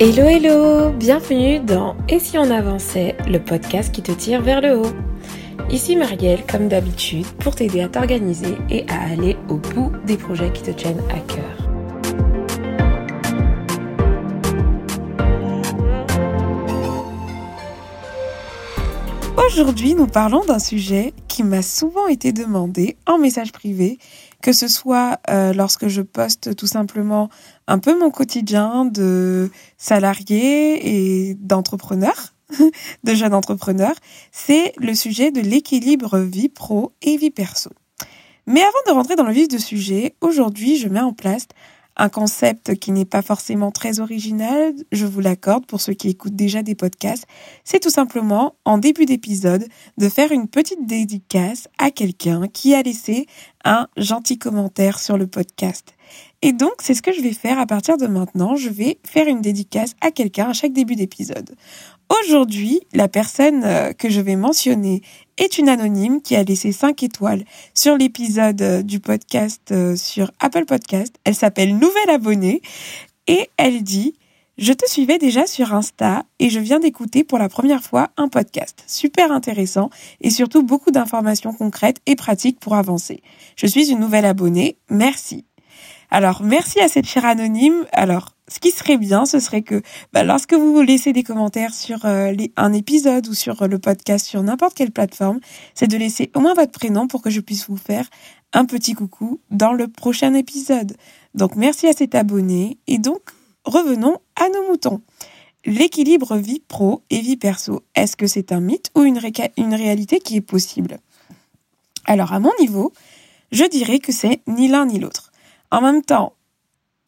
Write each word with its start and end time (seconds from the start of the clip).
Hello 0.00 0.28
hello, 0.28 0.92
bienvenue 0.92 1.58
dans 1.58 1.96
Et 2.08 2.20
si 2.20 2.38
on 2.38 2.52
avançait, 2.52 3.16
le 3.26 3.40
podcast 3.40 3.92
qui 3.92 4.00
te 4.00 4.12
tire 4.12 4.40
vers 4.42 4.60
le 4.60 4.78
haut. 4.78 4.92
Ici 5.70 5.96
Marielle, 5.96 6.46
comme 6.46 6.68
d'habitude, 6.68 7.26
pour 7.40 7.56
t'aider 7.56 7.80
à 7.80 7.88
t'organiser 7.88 8.56
et 8.70 8.88
à 8.88 9.10
aller 9.10 9.36
au 9.48 9.56
bout 9.56 9.90
des 10.06 10.16
projets 10.16 10.52
qui 10.52 10.62
te 10.62 10.70
tiennent 10.70 11.02
à 11.10 11.18
cœur. 11.18 11.68
Aujourd'hui, 19.48 19.96
nous 19.96 20.06
parlons 20.06 20.44
d'un 20.44 20.60
sujet 20.60 21.12
qui 21.26 21.42
m'a 21.42 21.62
souvent 21.62 22.06
été 22.06 22.32
demandé 22.32 22.96
en 23.06 23.18
message 23.18 23.50
privé 23.50 23.98
que 24.42 24.52
ce 24.52 24.68
soit 24.68 25.18
euh, 25.30 25.52
lorsque 25.52 25.88
je 25.88 26.02
poste 26.02 26.54
tout 26.54 26.66
simplement 26.66 27.28
un 27.66 27.78
peu 27.78 27.98
mon 27.98 28.10
quotidien 28.10 28.84
de 28.84 29.50
salarié 29.76 31.28
et 31.28 31.34
d'entrepreneur, 31.34 32.34
de 33.04 33.14
jeune 33.14 33.34
entrepreneur, 33.34 33.94
c'est 34.32 34.72
le 34.78 34.94
sujet 34.94 35.30
de 35.30 35.40
l'équilibre 35.40 36.18
vie 36.18 36.48
pro 36.48 36.92
et 37.02 37.16
vie 37.16 37.30
perso. 37.30 37.70
Mais 38.46 38.62
avant 38.62 38.70
de 38.86 38.92
rentrer 38.92 39.16
dans 39.16 39.26
le 39.26 39.32
vif 39.32 39.48
du 39.48 39.58
sujet, 39.58 40.14
aujourd'hui, 40.22 40.78
je 40.78 40.88
mets 40.88 41.00
en 41.00 41.12
place 41.12 41.46
un 41.98 42.08
concept 42.08 42.76
qui 42.76 42.92
n'est 42.92 43.04
pas 43.04 43.22
forcément 43.22 43.72
très 43.72 44.00
original, 44.00 44.72
je 44.92 45.06
vous 45.06 45.20
l'accorde 45.20 45.66
pour 45.66 45.80
ceux 45.80 45.94
qui 45.94 46.08
écoutent 46.08 46.36
déjà 46.36 46.62
des 46.62 46.74
podcasts, 46.74 47.26
c'est 47.64 47.80
tout 47.80 47.90
simplement 47.90 48.54
en 48.64 48.78
début 48.78 49.04
d'épisode 49.04 49.66
de 49.98 50.08
faire 50.08 50.32
une 50.32 50.48
petite 50.48 50.86
dédicace 50.86 51.68
à 51.78 51.90
quelqu'un 51.90 52.46
qui 52.46 52.74
a 52.74 52.82
laissé 52.82 53.26
un 53.64 53.88
gentil 53.96 54.38
commentaire 54.38 54.98
sur 54.98 55.18
le 55.18 55.26
podcast. 55.26 55.94
Et 56.40 56.52
donc, 56.52 56.74
c'est 56.80 56.94
ce 56.94 57.02
que 57.02 57.12
je 57.12 57.20
vais 57.20 57.32
faire 57.32 57.58
à 57.58 57.66
partir 57.66 57.96
de 57.96 58.06
maintenant. 58.06 58.54
Je 58.54 58.70
vais 58.70 58.98
faire 59.04 59.26
une 59.26 59.40
dédicace 59.40 59.94
à 60.00 60.10
quelqu'un 60.12 60.50
à 60.50 60.52
chaque 60.52 60.72
début 60.72 60.94
d'épisode. 60.94 61.56
Aujourd'hui, 62.08 62.80
la 62.94 63.08
personne 63.08 63.64
euh, 63.64 63.92
que 63.92 64.08
je 64.08 64.20
vais 64.20 64.36
mentionner 64.36 65.02
est 65.36 65.58
une 65.58 65.68
anonyme 65.68 66.22
qui 66.22 66.36
a 66.36 66.42
laissé 66.42 66.72
5 66.72 67.02
étoiles 67.02 67.44
sur 67.74 67.96
l'épisode 67.96 68.62
euh, 68.62 68.82
du 68.82 68.98
podcast 68.98 69.70
euh, 69.72 69.94
sur 69.94 70.30
Apple 70.40 70.64
Podcast. 70.64 71.14
Elle 71.24 71.34
s'appelle 71.34 71.76
Nouvelle 71.76 72.10
Abonnée 72.10 72.62
et 73.26 73.50
elle 73.56 73.82
dit 73.82 74.14
je 74.56 74.72
te 74.72 74.90
suivais 74.90 75.18
déjà 75.18 75.46
sur 75.46 75.72
Insta 75.72 76.24
et 76.40 76.50
je 76.50 76.58
viens 76.58 76.80
d'écouter 76.80 77.22
pour 77.22 77.38
la 77.38 77.48
première 77.48 77.82
fois 77.82 78.10
un 78.16 78.26
podcast. 78.26 78.82
Super 78.88 79.30
intéressant 79.30 79.88
et 80.20 80.30
surtout 80.30 80.64
beaucoup 80.64 80.90
d'informations 80.90 81.52
concrètes 81.52 82.00
et 82.06 82.16
pratiques 82.16 82.58
pour 82.58 82.74
avancer. 82.74 83.22
Je 83.54 83.68
suis 83.68 83.90
une 83.90 84.00
nouvelle 84.00 84.24
abonnée. 84.24 84.76
Merci. 84.90 85.44
Alors, 86.10 86.42
merci 86.42 86.80
à 86.80 86.88
cette 86.88 87.06
chère 87.06 87.26
anonyme. 87.26 87.84
Alors, 87.92 88.30
ce 88.48 88.60
qui 88.60 88.70
serait 88.70 88.96
bien, 88.96 89.26
ce 89.26 89.40
serait 89.40 89.62
que 89.62 89.82
bah, 90.12 90.24
lorsque 90.24 90.54
vous 90.54 90.80
laissez 90.80 91.12
des 91.12 91.22
commentaires 91.22 91.74
sur 91.74 92.06
euh, 92.06 92.32
un 92.56 92.72
épisode 92.72 93.28
ou 93.28 93.34
sur 93.34 93.68
le 93.68 93.78
podcast 93.78 94.26
sur 94.26 94.42
n'importe 94.42 94.74
quelle 94.74 94.90
plateforme, 94.90 95.40
c'est 95.74 95.86
de 95.86 95.98
laisser 95.98 96.30
au 96.34 96.40
moins 96.40 96.54
votre 96.54 96.72
prénom 96.72 97.08
pour 97.08 97.20
que 97.20 97.28
je 97.28 97.40
puisse 97.40 97.68
vous 97.68 97.76
faire 97.76 98.08
un 98.54 98.64
petit 98.64 98.94
coucou 98.94 99.40
dans 99.50 99.74
le 99.74 99.86
prochain 99.86 100.32
épisode. 100.32 100.96
Donc, 101.34 101.56
merci 101.56 101.86
à 101.86 101.92
cet 101.92 102.14
abonné. 102.14 102.78
Et 102.86 102.96
donc, 102.96 103.20
revenons 103.64 104.16
à 104.36 104.48
nos 104.48 104.66
moutons. 104.68 105.02
L'équilibre 105.66 106.36
vie 106.36 106.62
pro 106.66 107.02
et 107.10 107.20
vie 107.20 107.36
perso, 107.36 107.82
est-ce 107.94 108.16
que 108.16 108.26
c'est 108.26 108.52
un 108.52 108.60
mythe 108.60 108.90
ou 108.94 109.02
une 109.02 109.18
réalité 109.74 110.20
qui 110.20 110.36
est 110.36 110.40
possible? 110.40 110.98
Alors, 112.06 112.32
à 112.32 112.40
mon 112.40 112.52
niveau, 112.58 112.94
je 113.52 113.64
dirais 113.64 113.98
que 113.98 114.12
c'est 114.12 114.40
ni 114.46 114.68
l'un 114.68 114.86
ni 114.86 114.98
l'autre. 114.98 115.27
En 115.70 115.80
même 115.80 116.02
temps, 116.02 116.34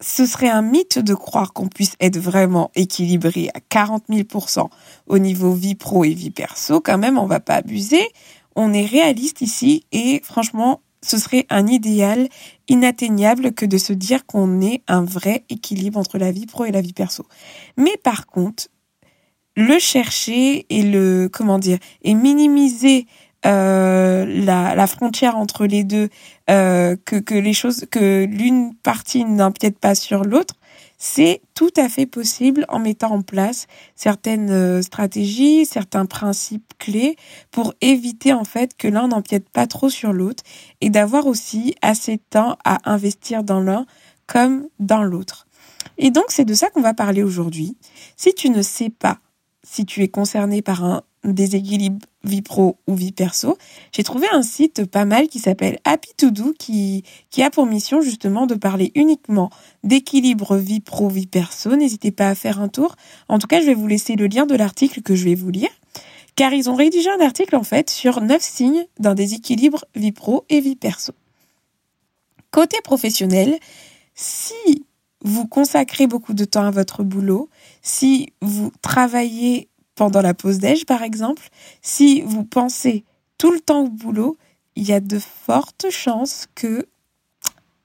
ce 0.00 0.24
serait 0.26 0.48
un 0.48 0.62
mythe 0.62 0.98
de 0.98 1.14
croire 1.14 1.52
qu'on 1.52 1.68
puisse 1.68 1.94
être 2.00 2.18
vraiment 2.18 2.70
équilibré 2.74 3.50
à 3.54 3.60
40 3.60 4.04
000% 4.08 4.68
au 5.06 5.18
niveau 5.18 5.52
vie 5.52 5.74
pro 5.74 6.04
et 6.04 6.14
vie 6.14 6.30
perso. 6.30 6.80
Quand 6.80 6.98
même, 6.98 7.18
on 7.18 7.26
va 7.26 7.40
pas 7.40 7.56
abuser. 7.56 8.02
On 8.56 8.72
est 8.72 8.86
réaliste 8.86 9.42
ici 9.42 9.84
et 9.92 10.20
franchement, 10.24 10.80
ce 11.02 11.18
serait 11.18 11.46
un 11.50 11.66
idéal 11.66 12.28
inatteignable 12.68 13.52
que 13.52 13.64
de 13.64 13.78
se 13.78 13.92
dire 13.92 14.26
qu'on 14.26 14.60
ait 14.60 14.82
un 14.88 15.04
vrai 15.04 15.44
équilibre 15.48 15.98
entre 15.98 16.18
la 16.18 16.32
vie 16.32 16.46
pro 16.46 16.64
et 16.64 16.72
la 16.72 16.80
vie 16.80 16.92
perso. 16.92 17.26
Mais 17.76 17.96
par 18.02 18.26
contre, 18.26 18.68
le 19.56 19.78
chercher 19.78 20.66
et 20.70 20.82
le 20.82 21.28
comment 21.30 21.58
dire 21.58 21.78
et 22.02 22.14
minimiser 22.14 23.06
euh, 23.46 24.26
la, 24.26 24.74
la, 24.74 24.86
frontière 24.86 25.36
entre 25.36 25.66
les 25.66 25.84
deux, 25.84 26.08
euh, 26.50 26.96
que, 27.04 27.16
que 27.16 27.34
les 27.34 27.54
choses, 27.54 27.86
que 27.90 28.24
l'une 28.24 28.74
partie 28.74 29.24
n'empiète 29.24 29.78
pas 29.78 29.94
sur 29.94 30.24
l'autre, 30.24 30.54
c'est 31.02 31.40
tout 31.54 31.70
à 31.78 31.88
fait 31.88 32.04
possible 32.04 32.66
en 32.68 32.78
mettant 32.78 33.12
en 33.12 33.22
place 33.22 33.66
certaines 33.96 34.50
euh, 34.50 34.82
stratégies, 34.82 35.64
certains 35.64 36.04
principes 36.04 36.74
clés 36.78 37.16
pour 37.50 37.72
éviter 37.80 38.34
en 38.34 38.44
fait 38.44 38.76
que 38.76 38.86
l'un 38.86 39.08
n'empiète 39.08 39.48
pas 39.48 39.66
trop 39.66 39.88
sur 39.88 40.12
l'autre 40.12 40.44
et 40.82 40.90
d'avoir 40.90 41.26
aussi 41.26 41.74
assez 41.80 42.16
de 42.16 42.22
temps 42.28 42.58
à 42.64 42.90
investir 42.90 43.42
dans 43.42 43.60
l'un 43.60 43.86
comme 44.26 44.68
dans 44.78 45.02
l'autre. 45.02 45.46
Et 45.96 46.10
donc 46.10 46.26
c'est 46.28 46.44
de 46.44 46.54
ça 46.54 46.68
qu'on 46.68 46.82
va 46.82 46.92
parler 46.92 47.22
aujourd'hui. 47.22 47.78
Si 48.18 48.34
tu 48.34 48.50
ne 48.50 48.60
sais 48.60 48.90
pas 48.90 49.18
si 49.62 49.86
tu 49.86 50.02
es 50.02 50.08
concerné 50.08 50.60
par 50.60 50.84
un 50.84 51.02
déséquilibre 51.24 52.06
vie 52.24 52.42
pro 52.42 52.78
ou 52.86 52.94
vie 52.94 53.12
perso, 53.12 53.56
j'ai 53.92 54.02
trouvé 54.02 54.26
un 54.32 54.42
site 54.42 54.84
pas 54.84 55.04
mal 55.04 55.28
qui 55.28 55.38
s'appelle 55.38 55.78
Happy 55.84 56.10
To 56.16 56.30
Do 56.30 56.52
qui, 56.58 57.04
qui 57.30 57.42
a 57.42 57.50
pour 57.50 57.66
mission 57.66 58.00
justement 58.00 58.46
de 58.46 58.54
parler 58.54 58.92
uniquement 58.94 59.50
d'équilibre 59.84 60.56
vie 60.56 60.80
pro 60.80 61.08
vie 61.08 61.26
perso. 61.26 61.76
N'hésitez 61.76 62.10
pas 62.10 62.28
à 62.28 62.34
faire 62.34 62.60
un 62.60 62.68
tour. 62.68 62.96
En 63.28 63.38
tout 63.38 63.46
cas, 63.46 63.60
je 63.60 63.66
vais 63.66 63.74
vous 63.74 63.86
laisser 63.86 64.16
le 64.16 64.26
lien 64.26 64.46
de 64.46 64.54
l'article 64.54 65.02
que 65.02 65.14
je 65.14 65.24
vais 65.24 65.34
vous 65.34 65.50
lire 65.50 65.70
car 66.36 66.52
ils 66.54 66.70
ont 66.70 66.74
rédigé 66.74 67.10
un 67.10 67.20
article 67.20 67.56
en 67.56 67.64
fait 67.64 67.90
sur 67.90 68.20
neuf 68.20 68.42
signes 68.42 68.86
d'un 68.98 69.14
déséquilibre 69.14 69.84
vie 69.94 70.12
pro 70.12 70.44
et 70.48 70.60
vie 70.60 70.76
perso. 70.76 71.12
Côté 72.50 72.78
professionnel, 72.82 73.58
si 74.14 74.86
vous 75.22 75.46
consacrez 75.46 76.06
beaucoup 76.06 76.34
de 76.34 76.44
temps 76.44 76.64
à 76.64 76.70
votre 76.70 77.02
boulot, 77.02 77.48
si 77.82 78.32
vous 78.40 78.72
travaillez 78.82 79.68
pendant 80.00 80.22
la 80.22 80.32
pause 80.32 80.60
déj, 80.60 80.86
par 80.86 81.02
exemple, 81.02 81.42
si 81.82 82.22
vous 82.22 82.42
pensez 82.42 83.04
tout 83.36 83.52
le 83.52 83.60
temps 83.60 83.82
au 83.82 83.88
boulot, 83.90 84.38
il 84.74 84.88
y 84.88 84.94
a 84.94 85.00
de 85.00 85.18
fortes 85.18 85.90
chances 85.90 86.46
que 86.54 86.86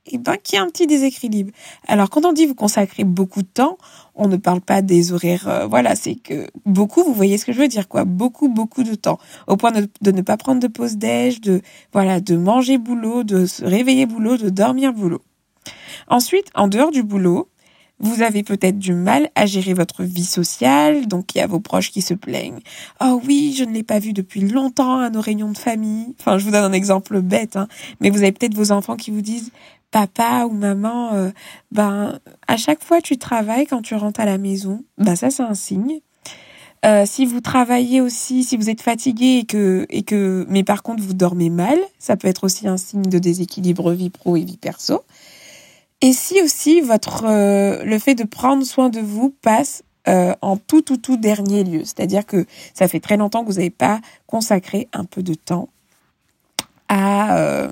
eh 0.05 0.17
ben, 0.17 0.37
qu'il 0.37 0.55
y 0.55 0.61
ait 0.61 0.63
un 0.63 0.69
petit 0.69 0.87
déséquilibre. 0.87 1.51
Alors, 1.89 2.09
quand 2.09 2.23
on 2.23 2.31
dit 2.31 2.45
vous 2.45 2.55
consacrez 2.55 3.03
beaucoup 3.03 3.41
de 3.41 3.47
temps, 3.47 3.77
on 4.13 4.29
ne 4.29 4.37
parle 4.37 4.61
pas 4.61 4.81
des 4.81 5.11
horaires, 5.11 5.49
euh, 5.49 5.67
voilà, 5.67 5.97
c'est 5.97 6.15
que 6.15 6.47
beaucoup, 6.65 7.03
vous 7.03 7.13
voyez 7.13 7.37
ce 7.37 7.43
que 7.43 7.51
je 7.51 7.59
veux 7.59 7.67
dire, 7.67 7.89
quoi, 7.89 8.05
beaucoup, 8.05 8.47
beaucoup 8.47 8.83
de 8.83 8.95
temps, 8.95 9.19
au 9.47 9.57
point 9.57 9.73
de, 9.73 9.89
de 9.99 10.11
ne 10.11 10.21
pas 10.21 10.37
prendre 10.37 10.61
de 10.61 10.67
pause 10.67 10.95
déj, 10.95 11.41
de, 11.41 11.61
voilà, 11.91 12.21
de 12.21 12.37
manger 12.37 12.77
boulot, 12.77 13.25
de 13.25 13.45
se 13.45 13.65
réveiller 13.65 14.05
boulot, 14.05 14.37
de 14.37 14.47
dormir 14.47 14.93
boulot. 14.93 15.21
Ensuite, 16.07 16.47
en 16.55 16.69
dehors 16.69 16.91
du 16.91 17.03
boulot, 17.03 17.49
vous 17.99 18.21
avez 18.21 18.43
peut-être 18.43 18.77
du 18.77 18.93
mal 18.93 19.29
à 19.35 19.45
gérer 19.45 19.73
votre 19.73 20.03
vie 20.03 20.25
sociale, 20.25 21.07
donc 21.07 21.33
il 21.33 21.37
y 21.37 21.41
a 21.41 21.47
vos 21.47 21.59
proches 21.59 21.91
qui 21.91 22.01
se 22.01 22.13
plaignent. 22.13 22.59
Oh 23.01 23.21
oui, 23.25 23.55
je 23.57 23.63
ne 23.63 23.73
l'ai 23.73 23.83
pas 23.83 23.99
vu 23.99 24.13
depuis 24.13 24.41
longtemps 24.41 24.99
à 24.99 25.09
nos 25.09 25.21
réunions 25.21 25.51
de 25.51 25.57
famille. 25.57 26.13
Enfin, 26.19 26.37
je 26.37 26.45
vous 26.45 26.51
donne 26.51 26.65
un 26.65 26.73
exemple 26.73 27.21
bête, 27.21 27.55
hein. 27.55 27.67
mais 28.01 28.09
vous 28.09 28.19
avez 28.19 28.31
peut-être 28.31 28.53
vos 28.53 28.71
enfants 28.71 28.97
qui 28.97 29.11
vous 29.11 29.21
disent 29.21 29.51
papa 29.91 30.45
ou 30.45 30.51
maman, 30.51 31.13
euh, 31.13 31.31
ben 31.71 32.19
à 32.47 32.57
chaque 32.57 32.83
fois 32.83 32.99
tu 32.99 33.17
travailles 33.17 33.65
quand 33.65 33.81
tu 33.81 33.95
rentres 33.95 34.19
à 34.19 34.25
la 34.25 34.37
maison, 34.37 34.83
ben 34.97 35.15
ça 35.15 35.29
c'est 35.29 35.43
un 35.43 35.53
signe. 35.53 36.01
Euh, 36.85 37.05
si 37.05 37.25
vous 37.25 37.39
travaillez 37.39 38.01
aussi, 38.01 38.43
si 38.43 38.57
vous 38.57 38.69
êtes 38.69 38.81
fatigué 38.81 39.39
et 39.39 39.45
que 39.45 39.85
et 39.89 40.03
que 40.03 40.45
mais 40.49 40.63
par 40.63 40.83
contre 40.83 41.01
vous 41.01 41.13
dormez 41.13 41.49
mal, 41.49 41.79
ça 41.97 42.17
peut 42.17 42.27
être 42.27 42.43
aussi 42.43 42.67
un 42.67 42.75
signe 42.75 43.03
de 43.03 43.19
déséquilibre 43.19 43.93
vie 43.93 44.09
pro 44.09 44.35
et 44.35 44.43
vie 44.43 44.57
perso. 44.57 45.01
Et 46.01 46.13
si 46.13 46.41
aussi 46.41 46.81
votre 46.81 47.25
euh, 47.25 47.83
le 47.83 47.99
fait 47.99 48.15
de 48.15 48.23
prendre 48.23 48.63
soin 48.63 48.89
de 48.89 48.99
vous 48.99 49.29
passe 49.41 49.83
euh, 50.07 50.33
en 50.41 50.57
tout 50.57 50.81
tout 50.81 50.97
tout 50.97 51.17
dernier 51.17 51.63
lieu, 51.63 51.79
c'est-à-dire 51.79 52.25
que 52.25 52.45
ça 52.73 52.87
fait 52.87 52.99
très 52.99 53.17
longtemps 53.17 53.43
que 53.43 53.47
vous 53.47 53.57
n'avez 53.57 53.69
pas 53.69 54.01
consacré 54.27 54.87
un 54.93 55.05
peu 55.05 55.23
de 55.23 55.33
temps 55.33 55.69
à 56.89 57.37
euh, 57.37 57.71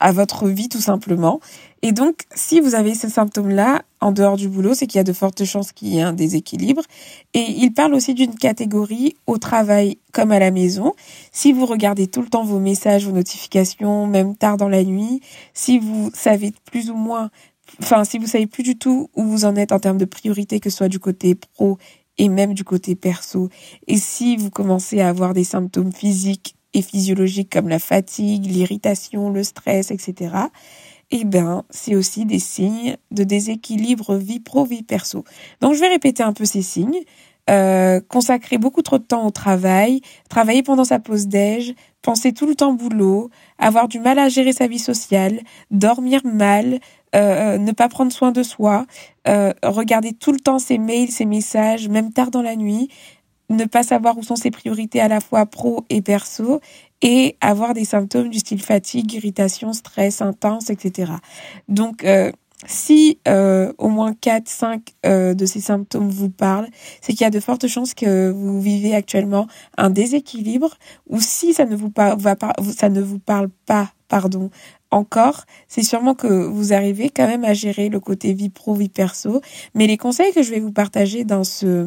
à 0.00 0.12
votre 0.12 0.48
vie 0.48 0.68
tout 0.68 0.80
simplement. 0.80 1.40
Et 1.82 1.92
donc, 1.92 2.22
si 2.34 2.60
vous 2.60 2.74
avez 2.74 2.94
ces 2.94 3.08
symptômes-là 3.08 3.82
en 4.00 4.12
dehors 4.12 4.36
du 4.36 4.48
boulot, 4.48 4.74
c'est 4.74 4.86
qu'il 4.86 4.98
y 4.98 5.00
a 5.00 5.04
de 5.04 5.12
fortes 5.12 5.44
chances 5.44 5.72
qu'il 5.72 5.88
y 5.88 5.98
ait 5.98 6.02
un 6.02 6.12
déséquilibre. 6.12 6.82
Et 7.34 7.44
il 7.48 7.72
parle 7.72 7.94
aussi 7.94 8.14
d'une 8.14 8.34
catégorie 8.34 9.14
au 9.26 9.38
travail 9.38 9.98
comme 10.12 10.32
à 10.32 10.38
la 10.38 10.50
maison. 10.50 10.94
Si 11.32 11.52
vous 11.52 11.66
regardez 11.66 12.06
tout 12.06 12.22
le 12.22 12.28
temps 12.28 12.44
vos 12.44 12.58
messages, 12.58 13.06
vos 13.06 13.12
notifications, 13.12 14.06
même 14.06 14.36
tard 14.36 14.56
dans 14.56 14.68
la 14.68 14.82
nuit, 14.82 15.20
si 15.54 15.78
vous 15.78 16.10
savez 16.14 16.52
plus 16.64 16.90
ou 16.90 16.94
moins, 16.94 17.30
enfin, 17.80 18.04
si 18.04 18.18
vous 18.18 18.26
savez 18.26 18.46
plus 18.46 18.62
du 18.62 18.76
tout 18.76 19.08
où 19.14 19.24
vous 19.24 19.44
en 19.44 19.54
êtes 19.56 19.72
en 19.72 19.78
termes 19.78 19.98
de 19.98 20.04
priorité, 20.06 20.60
que 20.60 20.70
ce 20.70 20.78
soit 20.78 20.88
du 20.88 20.98
côté 20.98 21.34
pro 21.34 21.78
et 22.18 22.28
même 22.28 22.54
du 22.54 22.64
côté 22.64 22.94
perso, 22.94 23.50
et 23.86 23.98
si 23.98 24.36
vous 24.36 24.50
commencez 24.50 25.00
à 25.00 25.08
avoir 25.08 25.34
des 25.34 25.44
symptômes 25.44 25.92
physiques 25.92 26.56
et 26.74 26.82
physiologiques 26.82 27.52
comme 27.52 27.68
la 27.68 27.78
fatigue, 27.78 28.46
l'irritation, 28.46 29.30
le 29.30 29.42
stress, 29.42 29.90
etc., 29.90 30.34
eh 31.12 31.24
ben, 31.24 31.62
c'est 31.70 31.94
aussi 31.94 32.24
des 32.24 32.40
signes 32.40 32.96
de 33.12 33.22
déséquilibre 33.22 34.16
vie 34.16 34.40
pro, 34.40 34.64
vie 34.64 34.82
perso. 34.82 35.24
Donc, 35.60 35.74
je 35.74 35.80
vais 35.80 35.88
répéter 35.88 36.24
un 36.24 36.32
peu 36.32 36.44
ces 36.44 36.62
signes. 36.62 37.00
Euh, 37.48 38.00
consacrer 38.08 38.58
beaucoup 38.58 38.82
trop 38.82 38.98
de 38.98 39.04
temps 39.04 39.24
au 39.24 39.30
travail, 39.30 40.00
travailler 40.28 40.64
pendant 40.64 40.82
sa 40.82 40.98
pause 40.98 41.28
déj, 41.28 41.76
penser 42.02 42.32
tout 42.32 42.44
le 42.44 42.56
temps 42.56 42.72
boulot, 42.72 43.30
avoir 43.60 43.86
du 43.86 44.00
mal 44.00 44.18
à 44.18 44.28
gérer 44.28 44.52
sa 44.52 44.66
vie 44.66 44.80
sociale, 44.80 45.38
dormir 45.70 46.22
mal, 46.24 46.80
euh, 47.14 47.54
euh, 47.54 47.58
ne 47.58 47.70
pas 47.70 47.88
prendre 47.88 48.10
soin 48.10 48.32
de 48.32 48.42
soi, 48.42 48.84
regarder 49.62 50.12
tout 50.12 50.32
le 50.32 50.40
temps 50.40 50.58
ses 50.58 50.78
mails, 50.78 51.12
ses 51.12 51.24
messages, 51.24 51.88
même 51.88 52.12
tard 52.12 52.32
dans 52.32 52.42
la 52.42 52.56
nuit, 52.56 52.88
ne 53.50 53.64
pas 53.64 53.82
savoir 53.82 54.18
où 54.18 54.22
sont 54.22 54.36
ses 54.36 54.50
priorités 54.50 55.00
à 55.00 55.08
la 55.08 55.20
fois 55.20 55.46
pro 55.46 55.84
et 55.90 56.02
perso, 56.02 56.60
et 57.02 57.36
avoir 57.40 57.74
des 57.74 57.84
symptômes 57.84 58.30
du 58.30 58.38
style 58.38 58.62
fatigue, 58.62 59.12
irritation, 59.12 59.72
stress 59.72 60.22
intense, 60.22 60.70
etc. 60.70 61.12
Donc, 61.68 62.04
si 62.64 63.18
euh, 63.28 63.72
au 63.78 63.88
moins 63.88 64.14
4, 64.14 64.48
5 64.48 64.94
euh, 65.04 65.34
de 65.34 65.46
ces 65.46 65.60
symptômes 65.60 66.08
vous 66.08 66.30
parlent, 66.30 66.68
c'est 67.00 67.12
qu'il 67.12 67.22
y 67.22 67.26
a 67.26 67.30
de 67.30 67.40
fortes 67.40 67.66
chances 67.66 67.92
que 67.92 68.30
vous 68.30 68.60
vivez 68.60 68.94
actuellement 68.94 69.46
un 69.76 69.90
déséquilibre 69.90 70.76
ou 71.08 71.20
si 71.20 71.52
ça 71.52 71.66
ne 71.66 71.76
vous, 71.76 71.92
ça 72.76 72.88
ne 72.88 73.00
vous 73.02 73.18
parle 73.18 73.50
pas 73.66 73.92
pardon, 74.08 74.50
encore, 74.92 75.44
c'est 75.66 75.82
sûrement 75.82 76.14
que 76.14 76.28
vous 76.28 76.72
arrivez 76.72 77.10
quand 77.10 77.26
même 77.26 77.44
à 77.44 77.54
gérer 77.54 77.88
le 77.88 77.98
côté 77.98 78.32
vie 78.32 78.50
pro, 78.50 78.72
vie 78.74 78.88
perso. 78.88 79.40
Mais 79.74 79.88
les 79.88 79.96
conseils 79.96 80.32
que 80.32 80.44
je 80.44 80.50
vais 80.50 80.60
vous 80.60 80.70
partager 80.70 81.24
dans 81.24 81.42
ce 81.42 81.84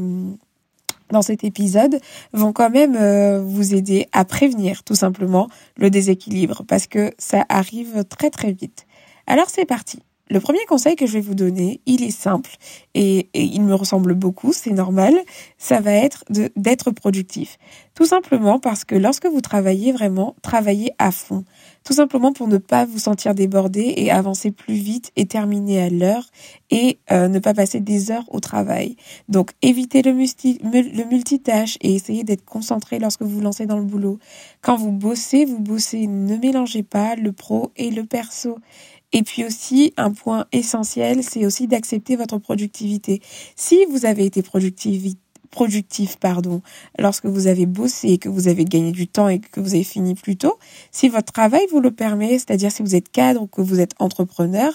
dans 1.12 1.22
cet 1.22 1.44
épisode 1.44 2.00
vont 2.34 2.54
quand 2.54 2.70
même 2.70 2.96
euh, 2.96 3.42
vous 3.42 3.74
aider 3.74 4.08
à 4.12 4.26
prévenir 4.26 4.84
tout 4.84 4.96
simplement 4.96 5.50
le 5.78 5.90
déséquilibre 5.90 6.64
parce 6.68 6.88
que 6.88 7.12
ça 7.18 7.46
arrive 7.50 8.04
très 8.06 8.30
très 8.30 8.52
vite. 8.52 8.86
Alors 9.28 9.50
c'est 9.50 9.66
parti. 9.66 10.00
Le 10.32 10.40
premier 10.40 10.64
conseil 10.68 10.96
que 10.96 11.08
je 11.08 11.14
vais 11.14 11.22
vous 11.22 11.34
donner, 11.34 11.82
il 11.88 12.04
est 12.04 12.12
simple 12.12 12.52
et, 12.94 13.30
il 13.34 13.64
me 13.64 13.74
ressemble 13.74 14.14
beaucoup, 14.14 14.54
c'est 14.54 14.72
normal, 14.72 15.16
ça 15.58 15.80
va 15.80 15.92
être 15.92 16.24
d'être 16.56 16.92
productif. 16.92 17.58
Tout 17.96 18.06
simplement 18.06 18.60
parce 18.60 18.86
que 18.86 18.96
lorsque 18.96 19.26
vous 19.26 19.42
travaillez 19.42 19.92
vraiment, 19.92 20.36
travaillez 20.42 20.94
à 21.00 21.12
fond. 21.12 21.46
Tout 21.84 21.94
simplement 21.94 22.32
pour 22.32 22.48
ne 22.48 22.58
pas 22.58 22.86
vous 22.86 23.00
sentir 23.00 23.34
débordé 23.34 23.94
et 23.98 24.12
avancer 24.12 24.52
plus 24.52 24.76
vite 24.76 25.12
et 25.16 25.26
terminer 25.26 25.82
à 25.82 25.90
l'heure 25.90 26.26
et 26.70 27.00
euh, 27.12 27.28
ne 27.28 27.40
pas 27.40 27.54
passer 27.54 27.80
des 27.80 28.12
heures 28.12 28.26
au 28.28 28.40
travail. 28.40 28.96
Donc 29.28 29.52
évitez 29.62 30.02
le, 30.02 30.14
multitâche 30.14 31.78
et 31.82 31.96
essayez 31.96 32.24
d'être 32.24 32.46
concentré 32.46 33.00
lorsque 33.00 33.24
vous 33.24 33.30
vous 33.30 33.42
lancez 33.42 33.66
dans 33.66 33.78
le 33.78 33.84
boulot. 33.84 34.20
Quand 34.62 34.78
vous 34.78 34.92
bossez, 34.92 35.46
vous 35.46 35.60
bossez, 35.60 36.06
ne 36.06 36.38
mélangez 36.38 36.84
pas 36.84 37.16
le 37.16 37.32
pro 37.32 37.72
et 37.76 37.90
le 37.90 38.06
perso. 38.06 38.60
Et 39.12 39.24
puis 39.24 39.44
aussi, 39.44 39.94
un 39.98 40.12
point 40.12 40.46
essentiel, 40.52 41.24
c'est 41.24 41.46
aussi 41.46 41.68
d'accepter 41.68 42.16
votre 42.16 42.38
productivité. 42.38 43.22
Si 43.56 43.86
vous 43.86 44.06
avez 44.06 44.26
été 44.26 44.42
productif, 44.44 45.14
productif 45.50 46.18
pardon, 46.18 46.62
lorsque 47.00 47.26
vous 47.26 47.48
avez 47.48 47.66
bossé, 47.66 48.20
que 48.20 48.30
vous 48.30 48.48
avez 48.48 48.66
gagné 48.66 48.92
du 48.92 49.08
temps 49.08 49.28
et 49.28 49.40
que 49.40 49.60
vous 49.60 49.74
avez 49.74 49.84
fini 49.84 50.14
plus 50.14 50.38
tôt, 50.38 50.60
si 50.92 51.10
votre 51.10 51.34
travail 51.34 51.66
vous 51.72 51.80
le 51.80 51.92
permet, 51.92 52.34
c'est-à-dire 52.34 52.72
si 52.72 52.84
vous 52.84 52.96
êtes 52.96 53.12
cadre 53.12 53.42
ou 53.42 53.48
que 53.48 53.62
vous 53.62 53.80
êtes 53.80 53.94
entrepreneur, 54.00 54.72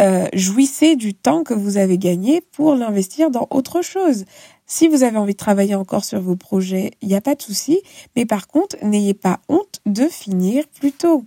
euh, 0.00 0.26
jouissez 0.32 0.96
du 0.96 1.14
temps 1.14 1.42
que 1.42 1.54
vous 1.54 1.76
avez 1.76 1.98
gagné 1.98 2.40
pour 2.40 2.74
l'investir 2.74 3.30
dans 3.30 3.46
autre 3.50 3.82
chose. 3.82 4.24
Si 4.66 4.88
vous 4.88 5.02
avez 5.02 5.18
envie 5.18 5.34
de 5.34 5.38
travailler 5.38 5.74
encore 5.74 6.04
sur 6.04 6.20
vos 6.20 6.36
projets, 6.36 6.92
il 7.02 7.08
n'y 7.08 7.14
a 7.14 7.20
pas 7.20 7.34
de 7.34 7.42
souci, 7.42 7.80
mais 8.16 8.24
par 8.24 8.48
contre, 8.48 8.76
n'ayez 8.82 9.14
pas 9.14 9.40
honte 9.48 9.80
de 9.86 10.08
finir 10.08 10.66
plus 10.68 10.92
tôt. 10.92 11.24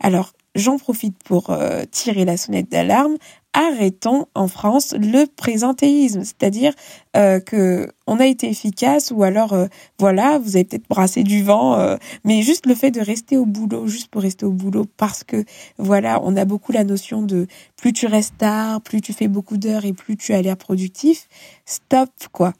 Alors, 0.00 0.32
j'en 0.58 0.78
profite 0.78 1.16
pour 1.22 1.50
euh, 1.50 1.84
tirer 1.90 2.24
la 2.24 2.36
sonnette 2.36 2.70
d'alarme. 2.70 3.16
Arrêtons 3.54 4.26
en 4.34 4.46
France 4.46 4.94
le 4.98 5.24
présentéisme, 5.24 6.22
c'est-à-dire 6.22 6.74
euh, 7.16 7.40
que 7.40 7.90
on 8.06 8.20
a 8.20 8.26
été 8.26 8.48
efficace 8.48 9.10
ou 9.10 9.22
alors 9.22 9.54
euh, 9.54 9.66
voilà, 9.98 10.38
vous 10.38 10.56
avez 10.56 10.64
peut-être 10.64 10.88
brassé 10.88 11.22
du 11.22 11.42
vent, 11.42 11.96
mais 12.24 12.42
juste 12.42 12.66
le 12.66 12.74
fait 12.74 12.90
de 12.90 13.00
rester 13.00 13.36
au 13.36 13.46
boulot, 13.46 13.86
juste 13.86 14.08
pour 14.08 14.22
rester 14.22 14.44
au 14.44 14.52
boulot, 14.52 14.84
parce 14.96 15.24
que 15.24 15.44
voilà, 15.78 16.20
on 16.22 16.36
a 16.36 16.44
beaucoup 16.44 16.72
la 16.72 16.84
notion 16.84 17.22
de 17.22 17.46
plus 17.76 17.92
tu 17.92 18.06
restes 18.06 18.36
tard, 18.38 18.80
plus 18.82 19.00
tu 19.00 19.12
fais 19.12 19.28
beaucoup 19.28 19.56
d'heures 19.56 19.86
et 19.86 19.92
plus 19.92 20.16
tu 20.16 20.34
as 20.34 20.42
l'air 20.42 20.56
productif. 20.56 21.26
Stop 21.64 22.10
quoi. 22.32 22.52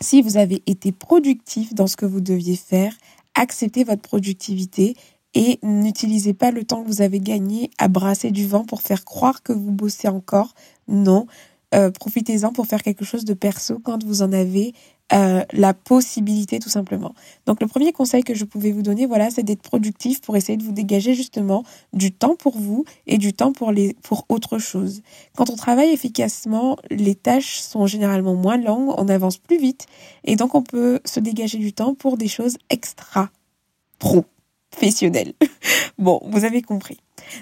Si 0.00 0.20
vous 0.20 0.36
avez 0.36 0.62
été 0.66 0.92
productif 0.92 1.74
dans 1.74 1.86
ce 1.86 1.96
que 1.96 2.04
vous 2.06 2.20
deviez 2.20 2.56
faire, 2.56 2.92
acceptez 3.34 3.84
votre 3.84 4.02
productivité 4.02 4.96
et 5.34 5.58
n'utilisez 5.62 6.34
pas 6.34 6.50
le 6.50 6.64
temps 6.64 6.82
que 6.82 6.88
vous 6.88 7.02
avez 7.02 7.20
gagné 7.20 7.70
à 7.78 7.88
brasser 7.88 8.30
du 8.30 8.46
vent 8.46 8.64
pour 8.64 8.82
faire 8.82 9.04
croire 9.04 9.42
que 9.42 9.52
vous 9.52 9.72
bossez 9.72 10.08
encore. 10.08 10.54
Non, 10.88 11.26
euh, 11.74 11.90
profitez-en 11.90 12.52
pour 12.52 12.66
faire 12.66 12.82
quelque 12.82 13.04
chose 13.04 13.24
de 13.24 13.34
perso 13.34 13.78
quand 13.82 14.04
vous 14.04 14.22
en 14.22 14.32
avez 14.32 14.72
euh, 15.12 15.44
la 15.52 15.72
possibilité 15.74 16.58
tout 16.58 16.68
simplement. 16.68 17.14
Donc 17.46 17.60
le 17.60 17.68
premier 17.68 17.92
conseil 17.92 18.24
que 18.24 18.34
je 18.34 18.44
pouvais 18.44 18.72
vous 18.72 18.82
donner, 18.82 19.06
voilà, 19.06 19.30
c'est 19.30 19.42
d'être 19.42 19.62
productif 19.62 20.20
pour 20.20 20.36
essayer 20.36 20.56
de 20.56 20.64
vous 20.64 20.72
dégager 20.72 21.14
justement 21.14 21.62
du 21.92 22.12
temps 22.12 22.34
pour 22.34 22.58
vous 22.58 22.84
et 23.06 23.18
du 23.18 23.32
temps 23.32 23.52
pour 23.52 23.70
les 23.70 23.94
pour 24.02 24.26
autre 24.28 24.58
chose. 24.58 25.02
Quand 25.36 25.50
on 25.50 25.56
travaille 25.56 25.90
efficacement, 25.90 26.76
les 26.90 27.14
tâches 27.14 27.60
sont 27.60 27.86
généralement 27.86 28.34
moins 28.34 28.56
longues, 28.56 28.94
on 28.96 29.08
avance 29.08 29.38
plus 29.38 29.58
vite 29.58 29.86
et 30.24 30.34
donc 30.34 30.54
on 30.54 30.62
peut 30.62 31.00
se 31.04 31.20
dégager 31.20 31.58
du 31.58 31.72
temps 31.72 31.94
pour 31.94 32.16
des 32.16 32.28
choses 32.28 32.56
extra 32.68 33.30
pro 33.98 34.24
bon, 35.98 36.20
vous 36.24 36.44
avez 36.44 36.62
compris. 36.62 36.98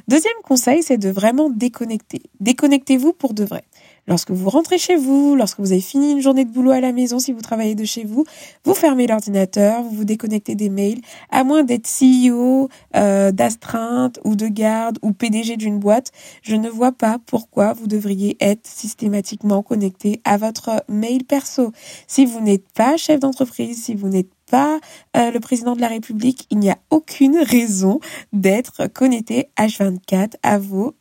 Deuxième 0.09 0.33
conseil, 0.45 0.83
c'est 0.83 0.99
de 0.99 1.11
vraiment 1.11 1.51
déconnecter. 1.51 2.23
Déconnectez-vous 2.41 3.13
pour 3.13 3.35
de 3.35 3.45
vrai. 3.45 3.65
Lorsque 4.07 4.31
vous 4.31 4.51
rentrez 4.51 4.77
chez 4.77 4.97
vous, 4.97 5.35
lorsque 5.35 5.61
vous 5.61 5.73
avez 5.73 5.81
fini 5.81 6.13
une 6.13 6.21
journée 6.21 6.45
de 6.45 6.51
boulot 6.51 6.73
à 6.73 6.81
la 6.81 6.93
maison, 6.93 7.19
si 7.19 7.33
vous 7.33 7.41
travaillez 7.41 7.75
de 7.75 7.85
chez 7.85 8.05
vous, 8.05 8.25
vous 8.65 8.75
fermez 8.75 9.07
l'ordinateur, 9.07 9.83
vous 9.83 9.91
vous 9.91 10.05
déconnectez 10.05 10.55
des 10.55 10.69
mails, 10.69 11.01
à 11.31 11.43
moins 11.43 11.65
d'être 11.65 11.89
CEO 11.89 12.69
euh, 12.97 13.33
d'astreinte 13.33 14.21
ou 14.25 14.37
de 14.37 14.47
garde 14.47 14.99
ou 15.01 15.13
PDG 15.13 15.57
d'une 15.57 15.79
boîte, 15.79 16.13
je 16.43 16.55
ne 16.55 16.69
vois 16.69 16.93
pas 16.93 17.19
pourquoi 17.25 17.73
vous 17.73 17.87
devriez 17.87 18.37
être 18.41 18.67
systématiquement 18.67 19.63
connecté 19.63 20.21
à 20.25 20.37
votre 20.37 20.85
mail 20.89 21.25
perso. 21.25 21.73
Si 22.07 22.27
vous 22.27 22.41
n'êtes 22.41 22.69
pas 22.75 22.99
chef 22.99 23.21
d'entreprise, 23.21 23.85
si 23.85 23.95
vous 23.95 24.09
n'êtes 24.09 24.29
pas 24.51 24.79
euh, 25.17 25.31
le 25.31 25.41
président 25.41 25.75
de 25.75 25.81
la 25.81 25.89
République, 25.89 26.47
il 26.51 26.59
n'y 26.59 26.71
a 26.71 26.79
aucune 26.91 27.39
raison 27.39 28.01
d'être 28.35 28.87
connecté 28.89 29.49
H24 29.57 30.35
à 30.43 30.59
vos 30.59 30.95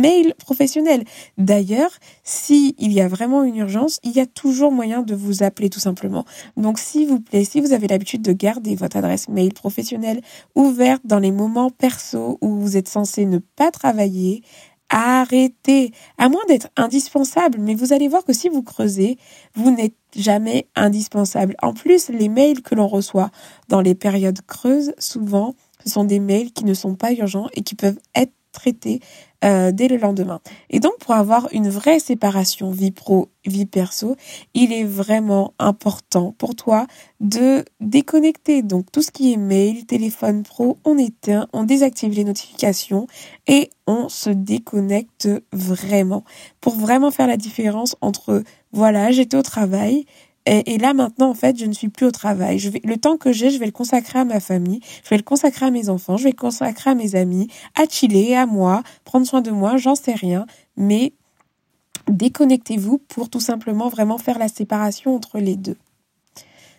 mails 0.00 0.34
professionnels. 0.38 1.04
D'ailleurs, 1.38 1.90
s'il 2.24 2.74
y 2.78 3.00
a 3.00 3.08
vraiment 3.08 3.44
une 3.44 3.56
urgence, 3.56 3.98
il 4.04 4.12
y 4.12 4.20
a 4.20 4.26
toujours 4.26 4.72
moyen 4.72 5.02
de 5.02 5.14
vous 5.14 5.42
appeler 5.42 5.70
tout 5.70 5.80
simplement. 5.80 6.24
Donc, 6.56 6.78
s'il 6.78 7.08
vous 7.08 7.20
plaît, 7.20 7.44
si 7.44 7.60
vous 7.60 7.72
avez 7.72 7.88
l'habitude 7.88 8.22
de 8.22 8.32
garder 8.32 8.74
votre 8.74 8.96
adresse 8.96 9.28
mail 9.28 9.52
professionnelle 9.52 10.20
ouverte 10.54 11.02
dans 11.04 11.18
les 11.18 11.32
moments 11.32 11.70
perso 11.70 12.38
où 12.40 12.56
vous 12.56 12.76
êtes 12.76 12.88
censé 12.88 13.24
ne 13.24 13.38
pas 13.38 13.70
travailler, 13.70 14.42
arrêtez. 14.88 15.92
À 16.18 16.28
moins 16.28 16.44
d'être 16.48 16.68
indispensable, 16.76 17.58
mais 17.60 17.74
vous 17.74 17.92
allez 17.92 18.08
voir 18.08 18.24
que 18.24 18.32
si 18.32 18.48
vous 18.48 18.62
creusez, 18.62 19.18
vous 19.54 19.70
n'êtes 19.70 19.96
jamais 20.14 20.68
indispensable. 20.76 21.56
En 21.62 21.72
plus, 21.72 22.08
les 22.08 22.28
mails 22.28 22.62
que 22.62 22.74
l'on 22.74 22.86
reçoit 22.86 23.30
dans 23.68 23.80
les 23.80 23.94
périodes 23.94 24.40
creuses, 24.46 24.92
souvent, 24.98 25.54
ce 25.84 25.90
sont 25.90 26.04
des 26.04 26.20
mails 26.20 26.52
qui 26.52 26.64
ne 26.64 26.74
sont 26.74 26.94
pas 26.94 27.12
urgents 27.12 27.48
et 27.54 27.62
qui 27.62 27.74
peuvent 27.74 27.98
être 28.14 28.32
traités 28.56 29.00
euh, 29.44 29.70
dès 29.70 29.86
le 29.86 29.98
lendemain. 29.98 30.40
Et 30.70 30.80
donc, 30.80 30.96
pour 30.98 31.14
avoir 31.14 31.48
une 31.52 31.68
vraie 31.68 32.00
séparation 32.00 32.70
vie 32.70 32.90
pro, 32.90 33.28
vie 33.44 33.66
perso, 33.66 34.16
il 34.54 34.72
est 34.72 34.84
vraiment 34.84 35.52
important 35.58 36.34
pour 36.38 36.54
toi 36.54 36.86
de 37.20 37.64
déconnecter. 37.80 38.62
Donc, 38.62 38.90
tout 38.90 39.02
ce 39.02 39.10
qui 39.10 39.34
est 39.34 39.36
mail, 39.36 39.84
téléphone 39.84 40.42
pro, 40.42 40.78
on 40.84 40.96
éteint, 40.96 41.48
on 41.52 41.64
désactive 41.64 42.14
les 42.14 42.24
notifications 42.24 43.06
et 43.46 43.70
on 43.86 44.08
se 44.08 44.30
déconnecte 44.30 45.28
vraiment 45.52 46.24
pour 46.62 46.74
vraiment 46.76 47.10
faire 47.10 47.26
la 47.26 47.36
différence 47.36 47.94
entre, 48.00 48.42
voilà, 48.72 49.10
j'étais 49.10 49.36
au 49.36 49.42
travail, 49.42 50.06
et, 50.46 50.78
là 50.78 50.94
maintenant, 50.94 51.30
en 51.30 51.34
fait, 51.34 51.58
je 51.58 51.66
ne 51.66 51.72
suis 51.72 51.88
plus 51.88 52.06
au 52.06 52.12
travail. 52.12 52.58
Je 52.58 52.70
vais, 52.70 52.80
le 52.84 52.96
temps 52.96 53.16
que 53.16 53.32
j'ai, 53.32 53.50
je 53.50 53.58
vais 53.58 53.66
le 53.66 53.72
consacrer 53.72 54.20
à 54.20 54.24
ma 54.24 54.38
famille, 54.38 54.80
je 55.04 55.10
vais 55.10 55.16
le 55.16 55.24
consacrer 55.24 55.66
à 55.66 55.70
mes 55.70 55.88
enfants, 55.88 56.16
je 56.16 56.24
vais 56.24 56.30
le 56.30 56.36
consacrer 56.36 56.90
à 56.90 56.94
mes 56.94 57.16
amis, 57.16 57.48
à 57.74 57.86
chiller, 57.88 58.36
à 58.36 58.46
moi, 58.46 58.82
prendre 59.04 59.26
soin 59.26 59.40
de 59.40 59.50
moi, 59.50 59.76
j'en 59.76 59.96
sais 59.96 60.14
rien. 60.14 60.46
Mais 60.76 61.12
déconnectez-vous 62.08 62.98
pour 62.98 63.28
tout 63.28 63.40
simplement 63.40 63.88
vraiment 63.88 64.18
faire 64.18 64.38
la 64.38 64.48
séparation 64.48 65.16
entre 65.16 65.38
les 65.38 65.56
deux. 65.56 65.76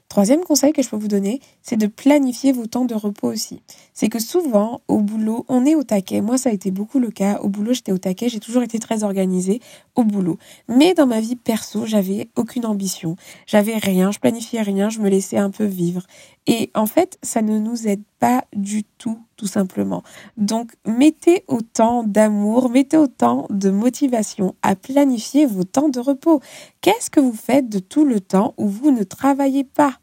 Troisième 0.08 0.42
conseil 0.42 0.72
que 0.72 0.82
je 0.82 0.90
peux 0.90 0.96
vous 0.96 1.10
donner, 1.10 1.42
c'est 1.68 1.76
de 1.76 1.88
planifier 1.88 2.54
vos 2.54 2.66
temps 2.66 2.86
de 2.86 2.96
repos 2.96 3.28
aussi. 3.28 3.62
C'est 3.94 4.08
que 4.08 4.20
souvent, 4.20 4.80
au 4.88 5.02
boulot, 5.02 5.44
on 5.50 5.66
est 5.66 5.76
au 5.76 5.84
taquet. 5.84 6.22
Moi, 6.22 6.38
ça 6.38 6.50
a 6.50 6.54
été 6.54 6.72
beaucoup 6.72 6.98
le 6.98 7.12
cas. 7.12 7.40
Au 7.42 7.50
boulot, 7.50 7.74
j'étais 7.74 7.92
au 7.92 7.98
taquet. 7.98 8.30
J'ai 8.30 8.40
toujours 8.40 8.64
été 8.64 8.80
très 8.80 9.04
organisée 9.04 9.60
au 9.96 10.06
boulot. 10.06 10.38
Mais 10.70 10.94
dans 10.94 11.08
ma 11.08 11.20
vie 11.20 11.36
perso, 11.36 11.86
j'avais 11.86 12.30
aucune 12.38 12.66
ambition. 12.66 13.18
J'avais 13.48 13.76
rien. 13.76 14.12
Je 14.12 14.20
planifiais 14.20 14.62
rien. 14.62 14.90
Je 14.90 15.02
me 15.02 15.10
laissais 15.10 15.36
un 15.36 15.50
peu 15.50 15.66
vivre. 15.66 16.04
Et 16.46 16.72
en 16.74 16.86
fait, 16.86 17.20
ça 17.22 17.42
ne 17.42 17.60
nous 17.60 17.86
aide 17.86 18.04
pas 18.20 18.46
du 18.56 18.86
tout, 18.86 19.20
tout 19.36 19.48
simplement. 19.48 20.04
Donc, 20.38 20.72
mettez 20.86 21.44
autant 21.50 22.04
d'amour, 22.04 22.70
mettez 22.70 22.96
autant 22.96 23.46
de 23.50 23.70
motivation 23.70 24.56
à 24.62 24.78
planifier 24.78 25.46
vos 25.46 25.66
temps 25.66 25.90
de 25.90 26.00
repos. 26.00 26.40
Qu'est-ce 26.80 27.10
que 27.10 27.20
vous 27.20 27.34
faites 27.36 27.68
de 27.68 27.80
tout 27.80 28.06
le 28.06 28.22
temps 28.22 28.54
où 28.56 28.70
vous 28.70 28.92
ne 28.92 29.04
travaillez 29.04 29.66
pas? 29.66 30.00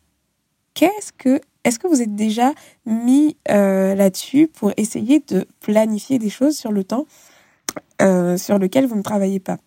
Qu'est-ce 0.74 1.12
que 1.12 1.40
est-ce 1.64 1.78
que 1.78 1.86
vous 1.86 2.02
êtes 2.02 2.14
déjà 2.14 2.52
mis 2.86 3.36
euh, 3.50 3.94
là-dessus 3.94 4.48
pour 4.48 4.72
essayer 4.76 5.20
de 5.20 5.46
planifier 5.60 6.18
des 6.18 6.30
choses 6.30 6.56
sur 6.56 6.72
le 6.72 6.84
temps 6.84 7.06
euh, 8.02 8.36
sur 8.36 8.58
lequel 8.58 8.86
vous 8.86 8.96
ne 8.96 9.02
travaillez 9.02 9.40
pas? 9.40 9.58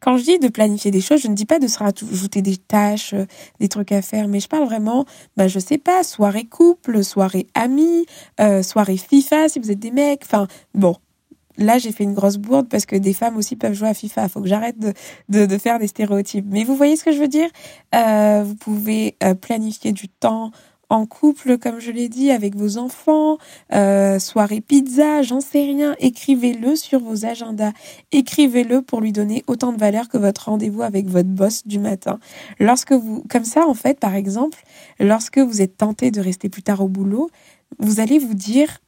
Quand 0.00 0.16
je 0.16 0.24
dis 0.24 0.38
de 0.38 0.48
planifier 0.48 0.90
des 0.90 1.02
choses, 1.02 1.20
je 1.20 1.28
ne 1.28 1.34
dis 1.34 1.44
pas 1.44 1.58
de 1.58 1.66
se 1.66 1.78
rajouter 1.78 2.40
des 2.40 2.56
tâches, 2.56 3.12
euh, 3.12 3.26
des 3.60 3.68
trucs 3.68 3.92
à 3.92 4.00
faire, 4.00 4.28
mais 4.28 4.40
je 4.40 4.48
parle 4.48 4.64
vraiment, 4.64 5.04
bah, 5.36 5.46
je 5.46 5.58
sais 5.58 5.76
pas, 5.76 6.02
soirée 6.02 6.46
couple, 6.46 7.04
soirée 7.04 7.46
amis, 7.54 8.06
euh, 8.40 8.62
soirée 8.62 8.96
FIFA 8.96 9.50
si 9.50 9.58
vous 9.58 9.70
êtes 9.70 9.78
des 9.78 9.90
mecs, 9.90 10.22
enfin, 10.24 10.48
bon. 10.74 10.96
Là, 11.60 11.78
j'ai 11.78 11.92
fait 11.92 12.04
une 12.04 12.14
grosse 12.14 12.38
bourde 12.38 12.68
parce 12.68 12.86
que 12.86 12.96
des 12.96 13.12
femmes 13.12 13.36
aussi 13.36 13.54
peuvent 13.54 13.74
jouer 13.74 13.88
à 13.90 13.94
FIFA. 13.94 14.28
Faut 14.28 14.40
que 14.40 14.48
j'arrête 14.48 14.78
de, 14.78 14.94
de, 15.46 15.58
faire 15.58 15.78
des 15.78 15.86
stéréotypes. 15.86 16.46
Mais 16.48 16.64
vous 16.64 16.74
voyez 16.74 16.96
ce 16.96 17.04
que 17.04 17.12
je 17.12 17.18
veux 17.18 17.28
dire? 17.28 17.48
Euh, 17.94 18.42
Vous 18.44 18.54
pouvez 18.54 19.16
euh, 19.22 19.34
planifier 19.34 19.92
du 19.92 20.08
temps 20.08 20.52
en 20.88 21.06
couple, 21.06 21.56
comme 21.58 21.78
je 21.78 21.92
l'ai 21.92 22.08
dit, 22.08 22.32
avec 22.32 22.56
vos 22.56 22.76
enfants, 22.76 23.38
euh, 23.72 24.18
soirée 24.18 24.60
pizza, 24.60 25.22
j'en 25.22 25.40
sais 25.40 25.62
rien. 25.62 25.94
Écrivez-le 26.00 26.74
sur 26.74 26.98
vos 26.98 27.24
agendas. 27.24 27.72
Écrivez-le 28.10 28.82
pour 28.82 29.00
lui 29.00 29.12
donner 29.12 29.44
autant 29.46 29.72
de 29.72 29.78
valeur 29.78 30.08
que 30.08 30.18
votre 30.18 30.46
rendez-vous 30.46 30.82
avec 30.82 31.06
votre 31.06 31.28
boss 31.28 31.64
du 31.66 31.78
matin. 31.78 32.18
Lorsque 32.58 32.92
vous, 32.92 33.22
comme 33.30 33.44
ça, 33.44 33.66
en 33.66 33.74
fait, 33.74 34.00
par 34.00 34.16
exemple, 34.16 34.58
lorsque 34.98 35.38
vous 35.38 35.62
êtes 35.62 35.76
tenté 35.76 36.10
de 36.10 36.20
rester 36.20 36.48
plus 36.48 36.62
tard 36.62 36.80
au 36.80 36.88
boulot, 36.88 37.30
vous 37.78 38.00
allez 38.00 38.18
vous 38.18 38.34
dire, 38.34 38.80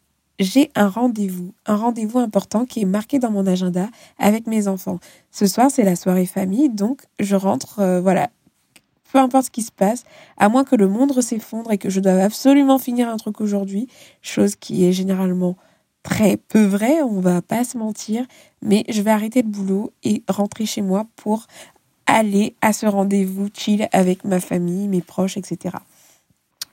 j'ai 0.43 0.71
un 0.75 0.89
rendez-vous, 0.89 1.53
un 1.67 1.77
rendez-vous 1.77 2.19
important 2.19 2.65
qui 2.65 2.83
est 2.83 2.87
marqué 2.87 3.19
dans 3.19 3.31
mon 3.31 3.47
agenda 3.47 3.89
avec 4.19 4.47
mes 4.47 4.69
enfants. 4.69 4.99
Ce 5.31 5.47
soir, 5.47 5.71
c'est 5.71 5.85
la 5.85 5.97
soirée 5.97 6.27
famille, 6.27 6.69
donc 6.69 7.03
je 7.21 7.37
rentre, 7.37 7.81
euh, 7.81 8.01
voilà, 8.01 8.31
peu 9.13 9.19
importe 9.19 9.47
ce 9.47 9.51
qui 9.51 9.63
se 9.63 9.73
passe, 9.73 10.05
à 10.39 10.49
moins 10.49 10.65
que 10.65 10.77
le 10.77 10.89
monde 10.89 11.19
s'effondre 11.21 11.73
et 11.73 11.79
que 11.79 11.91
je 11.91 12.01
doive 12.01 12.21
absolument 12.21 12.79
finir 12.79 13.09
un 13.09 13.17
truc 13.17 13.41
aujourd'hui, 13.41 13.89
chose 14.23 14.57
qui 14.57 14.85
est 14.85 14.93
généralement 14.93 15.57
très 16.03 16.37
peu 16.37 16.65
vrai, 16.65 17.03
on 17.03 17.21
va 17.21 17.43
pas 17.43 17.65
se 17.65 17.79
mentir, 17.79 18.27
mais 18.61 18.85
je 18.89 19.03
vais 19.03 19.11
arrêter 19.11 19.43
le 19.43 19.49
boulot 19.49 19.93
et 20.03 20.23
rentrer 20.29 20.67
chez 20.67 20.83
moi 20.83 21.07
pour 21.17 21.47
aller 22.07 22.57
à 22.61 22.73
ce 22.73 22.87
rendez-vous 22.87 23.49
chill 23.55 23.89
avec 23.93 24.25
ma 24.25 24.41
famille, 24.41 24.89
mes 24.89 25.01
proches, 25.03 25.37
etc. 25.37 25.77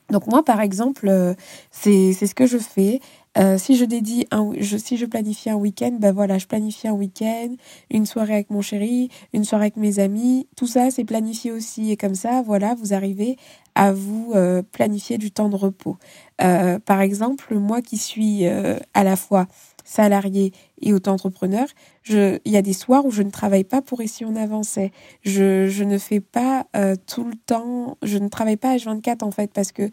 Donc 0.09 0.27
moi, 0.27 0.43
par 0.43 0.59
exemple, 0.61 1.07
euh, 1.07 1.33
c'est 1.71 2.13
ce 2.13 2.33
que 2.33 2.47
je 2.47 2.57
fais. 2.57 2.99
Euh, 3.39 3.57
si 3.57 3.77
je 3.77 3.85
dédie 3.85 4.27
un, 4.31 4.51
si 4.61 4.97
je 4.97 5.05
planifie 5.05 5.49
un 5.49 5.55
week-end, 5.55 5.97
ben 5.99 6.11
voilà, 6.11 6.37
je 6.37 6.45
planifie 6.45 6.87
un 6.87 6.93
week-end, 6.93 7.55
une 7.89 8.05
soirée 8.05 8.33
avec 8.33 8.49
mon 8.49 8.61
chéri, 8.61 9.09
une 9.33 9.45
soirée 9.45 9.65
avec 9.65 9.77
mes 9.77 9.99
amis, 9.99 10.47
tout 10.57 10.67
ça 10.67 10.91
c'est 10.91 11.05
planifié 11.05 11.51
aussi 11.51 11.91
et 11.91 11.97
comme 11.97 12.15
ça, 12.15 12.41
voilà, 12.41 12.75
vous 12.75 12.93
arrivez 12.93 13.37
à 13.75 13.93
vous 13.93 14.33
euh, 14.35 14.61
planifier 14.61 15.17
du 15.17 15.31
temps 15.31 15.47
de 15.47 15.55
repos. 15.55 15.97
Euh, 16.41 16.79
par 16.79 16.99
exemple, 16.99 17.55
moi 17.55 17.81
qui 17.81 17.97
suis 17.97 18.45
à 18.45 19.03
la 19.03 19.15
fois 19.15 19.47
salarié 19.85 20.51
et 20.81 20.93
auto-entrepreneur, 20.93 21.67
il 22.09 22.39
y 22.45 22.57
a 22.57 22.61
des 22.61 22.73
soirs 22.73 23.05
où 23.05 23.11
je 23.11 23.23
ne 23.23 23.31
travaille 23.31 23.63
pas 23.63 23.81
pour 23.81 24.01
ici 24.01 24.25
on 24.25 24.35
avançait. 24.35 24.91
Je, 25.23 25.83
ne 25.83 25.97
fais 25.97 26.19
pas 26.19 26.65
tout 27.07 27.23
le 27.23 27.35
temps, 27.35 27.97
je 28.03 28.17
ne 28.17 28.27
travaille 28.27 28.57
pas 28.57 28.71
à 28.71 28.77
24 28.77 29.23
en 29.23 29.31
fait 29.31 29.51
parce 29.53 29.71
que 29.71 29.89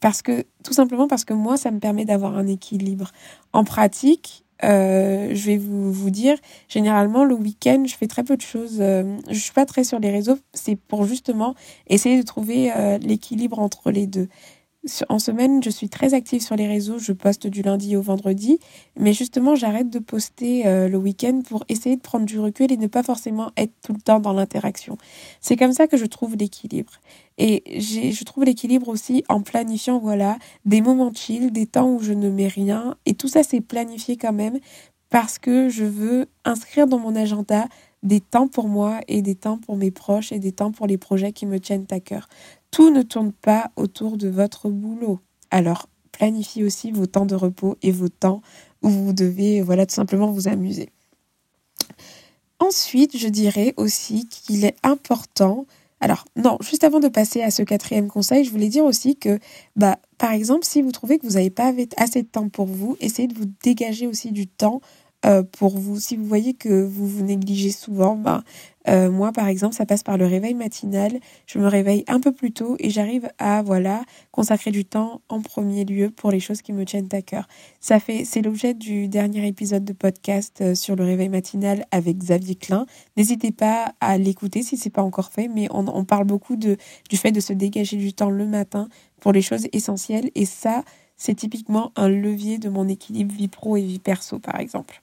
parce 0.00 0.22
que, 0.22 0.44
tout 0.64 0.72
simplement 0.72 1.08
parce 1.08 1.24
que 1.24 1.34
moi, 1.34 1.56
ça 1.56 1.70
me 1.70 1.78
permet 1.78 2.04
d'avoir 2.04 2.36
un 2.36 2.46
équilibre. 2.46 3.12
En 3.52 3.64
pratique, 3.64 4.44
euh, 4.64 5.30
je 5.34 5.46
vais 5.46 5.58
vous, 5.58 5.92
vous 5.92 6.10
dire, 6.10 6.38
généralement, 6.68 7.24
le 7.24 7.34
week-end, 7.34 7.84
je 7.86 7.94
fais 7.94 8.06
très 8.06 8.24
peu 8.24 8.36
de 8.36 8.42
choses. 8.42 8.78
Euh, 8.80 9.16
je 9.30 9.38
suis 9.38 9.52
pas 9.52 9.66
très 9.66 9.84
sur 9.84 9.98
les 9.98 10.10
réseaux. 10.10 10.38
C'est 10.54 10.76
pour 10.76 11.04
justement 11.04 11.54
essayer 11.88 12.18
de 12.18 12.24
trouver 12.24 12.72
euh, 12.74 12.98
l'équilibre 12.98 13.58
entre 13.58 13.90
les 13.90 14.06
deux 14.06 14.28
en 15.08 15.18
semaine, 15.18 15.62
je 15.62 15.70
suis 15.70 15.88
très 15.88 16.14
active 16.14 16.42
sur 16.42 16.56
les 16.56 16.66
réseaux. 16.66 16.98
Je 16.98 17.12
poste 17.12 17.46
du 17.46 17.62
lundi 17.62 17.96
au 17.96 18.02
vendredi. 18.02 18.58
Mais 18.98 19.12
justement, 19.12 19.54
j'arrête 19.54 19.90
de 19.90 19.98
poster 19.98 20.66
euh, 20.66 20.88
le 20.88 20.96
week-end 20.96 21.42
pour 21.48 21.64
essayer 21.68 21.96
de 21.96 22.00
prendre 22.00 22.26
du 22.26 22.38
recul 22.38 22.72
et 22.72 22.76
ne 22.76 22.86
pas 22.86 23.02
forcément 23.02 23.50
être 23.56 23.72
tout 23.84 23.92
le 23.92 24.00
temps 24.00 24.20
dans 24.20 24.32
l'interaction. 24.32 24.96
C'est 25.40 25.56
comme 25.56 25.72
ça 25.72 25.86
que 25.86 25.96
je 25.96 26.06
trouve 26.06 26.36
l'équilibre. 26.36 26.92
Et 27.38 27.80
je 27.80 28.24
trouve 28.24 28.44
l'équilibre 28.44 28.88
aussi 28.88 29.22
en 29.28 29.42
planifiant, 29.42 29.98
voilà, 29.98 30.38
des 30.64 30.80
moments 30.80 31.12
chill, 31.12 31.52
des 31.52 31.66
temps 31.66 31.90
où 31.90 32.00
je 32.00 32.12
ne 32.12 32.30
mets 32.30 32.48
rien. 32.48 32.96
Et 33.04 33.14
tout 33.14 33.28
ça, 33.28 33.42
c'est 33.42 33.60
planifié 33.60 34.16
quand 34.16 34.32
même 34.32 34.58
parce 35.10 35.38
que 35.38 35.68
je 35.68 35.84
veux 35.84 36.26
inscrire 36.44 36.86
dans 36.86 36.98
mon 36.98 37.14
agenda 37.14 37.66
des 38.02 38.20
temps 38.20 38.48
pour 38.48 38.68
moi 38.68 39.00
et 39.08 39.20
des 39.22 39.34
temps 39.34 39.58
pour 39.58 39.76
mes 39.76 39.90
proches 39.90 40.32
et 40.32 40.38
des 40.38 40.52
temps 40.52 40.70
pour 40.70 40.86
les 40.86 40.96
projets 40.96 41.32
qui 41.32 41.46
me 41.46 41.58
tiennent 41.58 41.86
à 41.90 42.00
cœur. 42.00 42.28
Tout 42.70 42.90
ne 42.90 43.02
tourne 43.02 43.32
pas 43.32 43.70
autour 43.76 44.16
de 44.16 44.28
votre 44.28 44.68
boulot. 44.68 45.20
Alors, 45.50 45.88
planifiez 46.12 46.64
aussi 46.64 46.90
vos 46.90 47.06
temps 47.06 47.26
de 47.26 47.34
repos 47.34 47.76
et 47.82 47.92
vos 47.92 48.08
temps 48.08 48.42
où 48.82 48.88
vous 48.88 49.12
devez, 49.12 49.60
voilà, 49.62 49.86
tout 49.86 49.94
simplement 49.94 50.30
vous 50.30 50.48
amuser. 50.48 50.90
Ensuite, 52.58 53.16
je 53.16 53.28
dirais 53.28 53.74
aussi 53.76 54.26
qu'il 54.28 54.64
est 54.64 54.76
important. 54.82 55.66
Alors, 56.00 56.24
non, 56.36 56.58
juste 56.60 56.84
avant 56.84 57.00
de 57.00 57.08
passer 57.08 57.42
à 57.42 57.50
ce 57.50 57.62
quatrième 57.62 58.08
conseil, 58.08 58.44
je 58.44 58.50
voulais 58.50 58.68
dire 58.68 58.84
aussi 58.84 59.16
que, 59.16 59.38
bah, 59.76 59.98
par 60.18 60.32
exemple, 60.32 60.64
si 60.64 60.82
vous 60.82 60.92
trouvez 60.92 61.18
que 61.18 61.26
vous 61.26 61.34
n'avez 61.34 61.50
pas 61.50 61.72
assez 61.96 62.22
de 62.22 62.28
temps 62.28 62.48
pour 62.48 62.66
vous, 62.66 62.96
essayez 63.00 63.28
de 63.28 63.34
vous 63.34 63.50
dégager 63.62 64.06
aussi 64.06 64.32
du 64.32 64.46
temps 64.46 64.80
euh, 65.24 65.42
pour 65.42 65.78
vous. 65.78 65.98
Si 65.98 66.16
vous 66.16 66.26
voyez 66.26 66.54
que 66.54 66.84
vous 66.84 67.06
vous 67.06 67.24
négligez 67.24 67.70
souvent, 67.70 68.16
ben, 68.16 68.42
euh, 68.88 69.10
moi, 69.10 69.32
par 69.32 69.48
exemple, 69.48 69.74
ça 69.74 69.86
passe 69.86 70.02
par 70.02 70.16
le 70.18 70.26
réveil 70.26 70.54
matinal. 70.54 71.18
Je 71.46 71.58
me 71.58 71.66
réveille 71.66 72.04
un 72.06 72.20
peu 72.20 72.32
plus 72.32 72.52
tôt 72.52 72.76
et 72.78 72.90
j'arrive 72.90 73.28
à, 73.38 73.62
voilà, 73.62 74.04
consacrer 74.30 74.70
du 74.70 74.84
temps 74.84 75.22
en 75.28 75.40
premier 75.40 75.84
lieu 75.84 76.10
pour 76.10 76.30
les 76.30 76.40
choses 76.40 76.62
qui 76.62 76.72
me 76.72 76.84
tiennent 76.84 77.08
à 77.12 77.22
cœur. 77.22 77.48
Ça 77.80 77.98
fait, 77.98 78.24
c'est 78.24 78.42
l'objet 78.42 78.74
du 78.74 79.08
dernier 79.08 79.46
épisode 79.46 79.84
de 79.84 79.92
podcast 79.92 80.60
euh, 80.60 80.74
sur 80.74 80.94
le 80.94 81.04
réveil 81.04 81.28
matinal 81.28 81.86
avec 81.90 82.18
Xavier 82.18 82.54
Klein. 82.54 82.86
N'hésitez 83.16 83.50
pas 83.50 83.94
à 84.00 84.18
l'écouter 84.18 84.62
si 84.62 84.76
c'est 84.76 84.90
pas 84.90 85.02
encore 85.02 85.30
fait, 85.30 85.48
mais 85.48 85.66
on, 85.70 85.86
on 85.88 86.04
parle 86.04 86.24
beaucoup 86.24 86.56
de, 86.56 86.76
du 87.08 87.16
fait 87.16 87.32
de 87.32 87.40
se 87.40 87.52
dégager 87.52 87.96
du 87.96 88.12
temps 88.12 88.30
le 88.30 88.46
matin 88.46 88.88
pour 89.20 89.32
les 89.32 89.42
choses 89.42 89.66
essentielles 89.72 90.30
et 90.34 90.44
ça, 90.44 90.84
c'est 91.16 91.34
typiquement 91.34 91.92
un 91.96 92.08
levier 92.08 92.58
de 92.58 92.68
mon 92.68 92.86
équilibre 92.88 93.34
vie 93.34 93.48
pro 93.48 93.76
et 93.76 93.82
vie 93.82 93.98
perso, 93.98 94.38
par 94.38 94.60
exemple. 94.60 95.02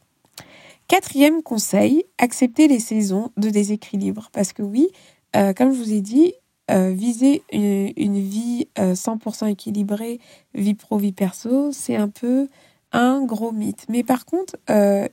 Quatrième 0.88 1.42
conseil, 1.42 2.04
accepter 2.18 2.68
les 2.68 2.80
saisons 2.80 3.32
de 3.38 3.50
déséquilibre. 3.50 4.30
Parce 4.34 4.54
que 4.54 4.62
oui, 4.62 4.90
euh, 5.36 5.54
comme 5.54 5.74
je 5.74 5.78
vous 5.78 5.94
ai 5.94 6.02
dit, 6.02 6.34
euh, 6.72 6.92
viser 6.92 7.42
une, 7.52 8.20
vie 8.20 8.68
100% 8.78 9.46
euh, 9.46 9.48
équilibrée, 9.48 10.20
vie 10.54 10.76
pro, 10.76 10.98
vie 10.98 11.12
perso, 11.12 11.72
c'est 11.72 11.96
un 11.96 12.10
peu 12.10 12.48
un 12.92 13.24
gros 13.26 13.52
mythe. 13.52 13.86
Mais 13.90 14.04
par 14.04 14.26
contre, 14.26 14.56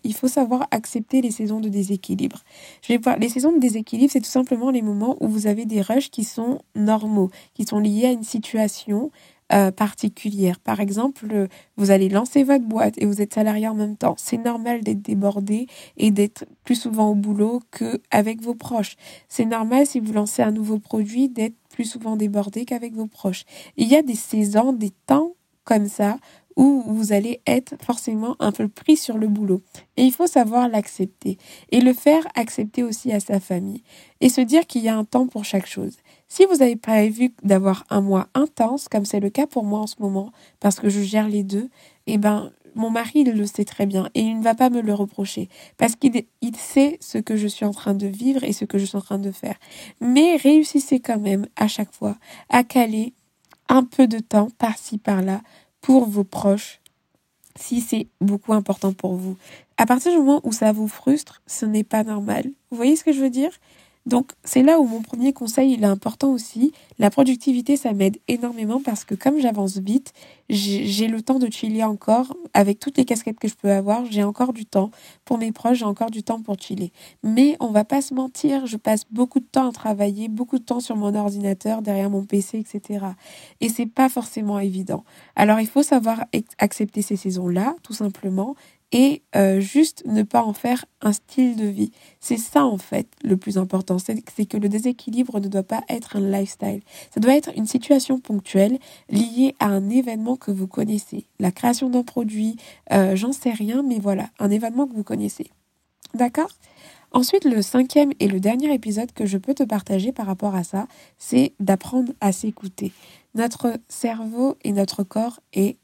il 0.04 0.14
faut 0.14 0.28
savoir 0.28 0.66
accepter 0.70 1.22
les 1.22 1.30
saisons 1.30 1.60
de 1.60 1.70
déséquilibre. 1.70 2.42
Je 2.82 2.92
vais 2.92 3.18
Les 3.18 3.30
saisons 3.30 3.52
de 3.52 3.58
déséquilibre, 3.58 4.12
c'est 4.12 4.20
tout 4.20 4.26
simplement 4.26 4.70
les 4.70 4.82
moments 4.82 5.16
où 5.20 5.28
vous 5.28 5.46
avez 5.46 5.64
des 5.64 5.80
rushs 5.80 6.10
qui 6.10 6.24
sont 6.24 6.60
normaux, 6.74 7.30
qui 7.54 7.64
sont 7.64 7.78
liés 7.78 8.04
à 8.06 8.10
une 8.10 8.22
situation 8.22 9.10
euh, 9.52 9.70
particulière. 9.70 10.60
Par 10.60 10.80
exemple, 10.80 11.48
vous 11.76 11.90
allez 11.90 12.08
lancer 12.08 12.44
votre 12.44 12.64
boîte 12.64 12.94
et 12.98 13.06
vous 13.06 13.20
êtes 13.20 13.34
salarié 13.34 13.66
en 13.68 13.74
même 13.74 13.96
temps. 13.96 14.14
C'est 14.18 14.38
normal 14.38 14.82
d'être 14.82 15.02
débordé 15.02 15.66
et 15.96 16.10
d'être 16.10 16.44
plus 16.64 16.76
souvent 16.76 17.10
au 17.10 17.14
boulot 17.14 17.60
qu'avec 17.70 18.42
vos 18.42 18.54
proches. 18.54 18.96
C'est 19.28 19.44
normal 19.44 19.86
si 19.86 20.00
vous 20.00 20.12
lancez 20.12 20.42
un 20.42 20.52
nouveau 20.52 20.78
produit 20.78 21.28
d'être 21.28 21.56
plus 21.70 21.84
souvent 21.84 22.16
débordé 22.16 22.64
qu'avec 22.64 22.94
vos 22.94 23.06
proches. 23.06 23.44
Il 23.76 23.88
y 23.88 23.96
a 23.96 24.02
des 24.02 24.14
saisons, 24.14 24.72
des 24.72 24.90
temps 25.06 25.34
comme 25.64 25.88
ça 25.88 26.18
où 26.60 26.82
vous 26.86 27.14
allez 27.14 27.40
être 27.46 27.74
forcément 27.82 28.36
un 28.38 28.52
peu 28.52 28.68
pris 28.68 28.98
sur 28.98 29.16
le 29.16 29.28
boulot. 29.28 29.62
Et 29.96 30.02
il 30.02 30.12
faut 30.12 30.26
savoir 30.26 30.68
l'accepter 30.68 31.38
et 31.70 31.80
le 31.80 31.94
faire 31.94 32.22
accepter 32.34 32.82
aussi 32.82 33.12
à 33.12 33.18
sa 33.18 33.40
famille 33.40 33.82
et 34.20 34.28
se 34.28 34.42
dire 34.42 34.66
qu'il 34.66 34.82
y 34.82 34.90
a 34.90 34.96
un 34.96 35.04
temps 35.04 35.26
pour 35.26 35.46
chaque 35.46 35.66
chose. 35.66 35.96
Si 36.28 36.44
vous 36.44 36.60
avez 36.60 36.76
prévu 36.76 37.32
d'avoir 37.42 37.86
un 37.88 38.02
mois 38.02 38.28
intense, 38.34 38.88
comme 38.88 39.06
c'est 39.06 39.20
le 39.20 39.30
cas 39.30 39.46
pour 39.46 39.64
moi 39.64 39.80
en 39.80 39.86
ce 39.86 39.96
moment, 40.00 40.32
parce 40.60 40.78
que 40.78 40.90
je 40.90 41.00
gère 41.00 41.28
les 41.28 41.44
deux, 41.44 41.70
eh 42.06 42.18
ben, 42.18 42.52
mon 42.74 42.90
mari, 42.90 43.24
le 43.24 43.46
sait 43.46 43.64
très 43.64 43.86
bien 43.86 44.10
et 44.14 44.20
il 44.20 44.38
ne 44.38 44.44
va 44.44 44.54
pas 44.54 44.68
me 44.68 44.82
le 44.82 44.92
reprocher 44.92 45.48
parce 45.78 45.96
qu'il 45.96 46.12
il 46.42 46.56
sait 46.56 46.98
ce 47.00 47.16
que 47.16 47.36
je 47.36 47.46
suis 47.46 47.64
en 47.64 47.72
train 47.72 47.94
de 47.94 48.06
vivre 48.06 48.44
et 48.44 48.52
ce 48.52 48.66
que 48.66 48.76
je 48.76 48.84
suis 48.84 48.98
en 48.98 49.00
train 49.00 49.18
de 49.18 49.32
faire. 49.32 49.56
Mais 50.02 50.36
réussissez 50.36 51.00
quand 51.00 51.18
même 51.18 51.46
à 51.56 51.68
chaque 51.68 51.94
fois 51.94 52.16
à 52.50 52.64
caler 52.64 53.14
un 53.70 53.84
peu 53.84 54.06
de 54.06 54.18
temps 54.18 54.48
par-ci 54.58 54.98
par-là 54.98 55.40
pour 55.80 56.06
vos 56.08 56.24
proches 56.24 56.80
si 57.58 57.80
c'est 57.80 58.08
beaucoup 58.20 58.52
important 58.52 58.92
pour 58.92 59.14
vous. 59.14 59.36
À 59.76 59.86
partir 59.86 60.12
du 60.12 60.18
moment 60.18 60.40
où 60.44 60.52
ça 60.52 60.72
vous 60.72 60.88
frustre, 60.88 61.42
ce 61.46 61.66
n'est 61.66 61.84
pas 61.84 62.04
normal. 62.04 62.44
Vous 62.70 62.76
voyez 62.76 62.96
ce 62.96 63.04
que 63.04 63.12
je 63.12 63.20
veux 63.20 63.30
dire? 63.30 63.50
Donc 64.06 64.32
c'est 64.44 64.62
là 64.62 64.80
où 64.80 64.86
mon 64.86 65.02
premier 65.02 65.32
conseil 65.32 65.72
il 65.72 65.82
est 65.82 65.86
important 65.86 66.32
aussi. 66.32 66.72
La 66.98 67.10
productivité 67.10 67.76
ça 67.76 67.92
m'aide 67.92 68.18
énormément 68.28 68.80
parce 68.82 69.04
que 69.04 69.14
comme 69.14 69.38
j'avance 69.38 69.76
vite, 69.78 70.12
j'ai 70.48 71.06
le 71.06 71.20
temps 71.22 71.38
de 71.38 71.50
chiller 71.50 71.84
encore 71.84 72.34
avec 72.54 72.80
toutes 72.80 72.96
les 72.96 73.04
casquettes 73.04 73.38
que 73.38 73.46
je 73.46 73.54
peux 73.54 73.70
avoir. 73.70 74.06
J'ai 74.06 74.24
encore 74.24 74.52
du 74.52 74.64
temps 74.64 74.90
pour 75.24 75.36
mes 75.38 75.52
proches, 75.52 75.78
j'ai 75.78 75.84
encore 75.84 76.10
du 76.10 76.22
temps 76.22 76.40
pour 76.40 76.58
chiller. 76.58 76.92
Mais 77.22 77.56
on 77.60 77.68
va 77.68 77.84
pas 77.84 78.00
se 78.00 78.14
mentir, 78.14 78.66
je 78.66 78.78
passe 78.78 79.04
beaucoup 79.10 79.38
de 79.38 79.44
temps 79.44 79.68
à 79.68 79.72
travailler, 79.72 80.28
beaucoup 80.28 80.58
de 80.58 80.64
temps 80.64 80.80
sur 80.80 80.96
mon 80.96 81.14
ordinateur, 81.14 81.82
derrière 81.82 82.10
mon 82.10 82.24
PC, 82.24 82.58
etc. 82.58 83.04
Et 83.60 83.68
c'est 83.68 83.86
pas 83.86 84.08
forcément 84.08 84.58
évident. 84.58 85.04
Alors 85.36 85.60
il 85.60 85.68
faut 85.68 85.82
savoir 85.82 86.24
accepter 86.58 87.02
ces 87.02 87.16
saisons 87.16 87.48
là, 87.48 87.76
tout 87.82 87.92
simplement, 87.94 88.56
et 88.92 89.22
euh, 89.36 89.60
juste 89.60 90.02
ne 90.06 90.22
pas 90.22 90.42
en 90.42 90.52
faire 90.52 90.84
un 91.00 91.12
style 91.12 91.56
de 91.56 91.66
vie. 91.66 91.92
C'est 92.18 92.36
ça 92.36 92.64
en 92.64 92.78
fait 92.78 93.08
le 93.22 93.36
plus 93.36 93.58
important, 93.58 93.98
c'est 93.98 94.20
que 94.46 94.56
le 94.56 94.68
déséquilibre 94.68 95.40
ne 95.40 95.48
doit 95.48 95.62
pas 95.62 95.82
être 95.88 96.16
un 96.16 96.20
lifestyle. 96.20 96.80
Ça 97.14 97.20
doit 97.20 97.34
être 97.34 97.50
une 97.56 97.66
situation 97.66 98.18
ponctuelle 98.18 98.78
liée 99.08 99.54
à 99.60 99.66
un 99.66 99.88
événement 99.88 100.36
que 100.36 100.50
vous 100.50 100.66
connaissez. 100.66 101.26
La 101.38 101.52
création 101.52 101.88
d'un 101.88 102.02
produit, 102.02 102.56
euh, 102.92 103.16
j'en 103.16 103.32
sais 103.32 103.52
rien, 103.52 103.82
mais 103.82 103.98
voilà, 103.98 104.30
un 104.38 104.50
événement 104.50 104.86
que 104.86 104.94
vous 104.94 105.04
connaissez. 105.04 105.50
D'accord? 106.14 106.50
Ensuite, 107.12 107.44
le 107.44 107.60
cinquième 107.60 108.12
et 108.20 108.28
le 108.28 108.38
dernier 108.38 108.72
épisode 108.72 109.12
que 109.12 109.26
je 109.26 109.36
peux 109.36 109.54
te 109.54 109.64
partager 109.64 110.12
par 110.12 110.26
rapport 110.26 110.54
à 110.54 110.62
ça, 110.62 110.86
c'est 111.18 111.54
d'apprendre 111.58 112.12
à 112.20 112.30
s'écouter. 112.30 112.92
Notre 113.34 113.74
cerveau 113.88 114.56
et 114.62 114.72
notre 114.72 115.02
corps 115.02 115.40
est 115.52 115.76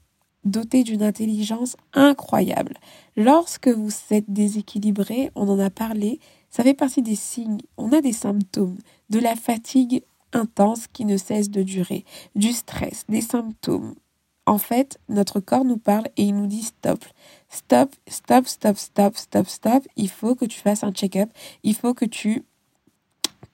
doté 0.47 0.83
d'une 0.83 1.03
intelligence 1.03 1.77
incroyable. 1.93 2.75
Lorsque 3.17 3.69
vous 3.69 3.91
êtes 4.11 4.31
déséquilibré, 4.33 5.31
on 5.35 5.49
en 5.49 5.59
a 5.59 5.71
parlé, 5.71 6.21
ça 6.51 6.63
fait 6.63 6.75
partie 6.75 7.03
des 7.03 7.17
signes, 7.17 7.61
on 7.77 7.93
a 7.93 8.01
des 8.01 8.13
symptômes, 8.13 8.79
de 9.11 9.19
la 9.19 9.37
fatigue 9.37 10.03
intense 10.33 10.87
qui 10.87 11.05
ne 11.05 11.17
cesse 11.17 11.51
de 11.51 11.63
durer, 11.63 12.05
du 12.35 12.53
stress, 12.53 13.05
des 13.09 13.21
symptômes. 13.21 13.95
En 14.47 14.59
fait, 14.59 15.01
notre 15.09 15.41
corps 15.41 15.65
nous 15.65 15.77
parle 15.77 16.07
et 16.17 16.23
il 16.23 16.37
nous 16.37 16.47
dit 16.47 16.63
stop. 16.63 17.05
Stop, 17.49 17.95
stop, 18.07 18.47
stop, 18.47 18.77
stop, 18.77 19.17
stop, 19.17 19.49
stop. 19.49 19.85
Il 19.97 20.09
faut 20.09 20.37
que 20.37 20.45
tu 20.45 20.61
fasses 20.61 20.85
un 20.85 20.93
check-up. 20.93 21.29
Il 21.65 21.75
faut 21.75 21.95
que 21.95 22.05
tu 22.05 22.45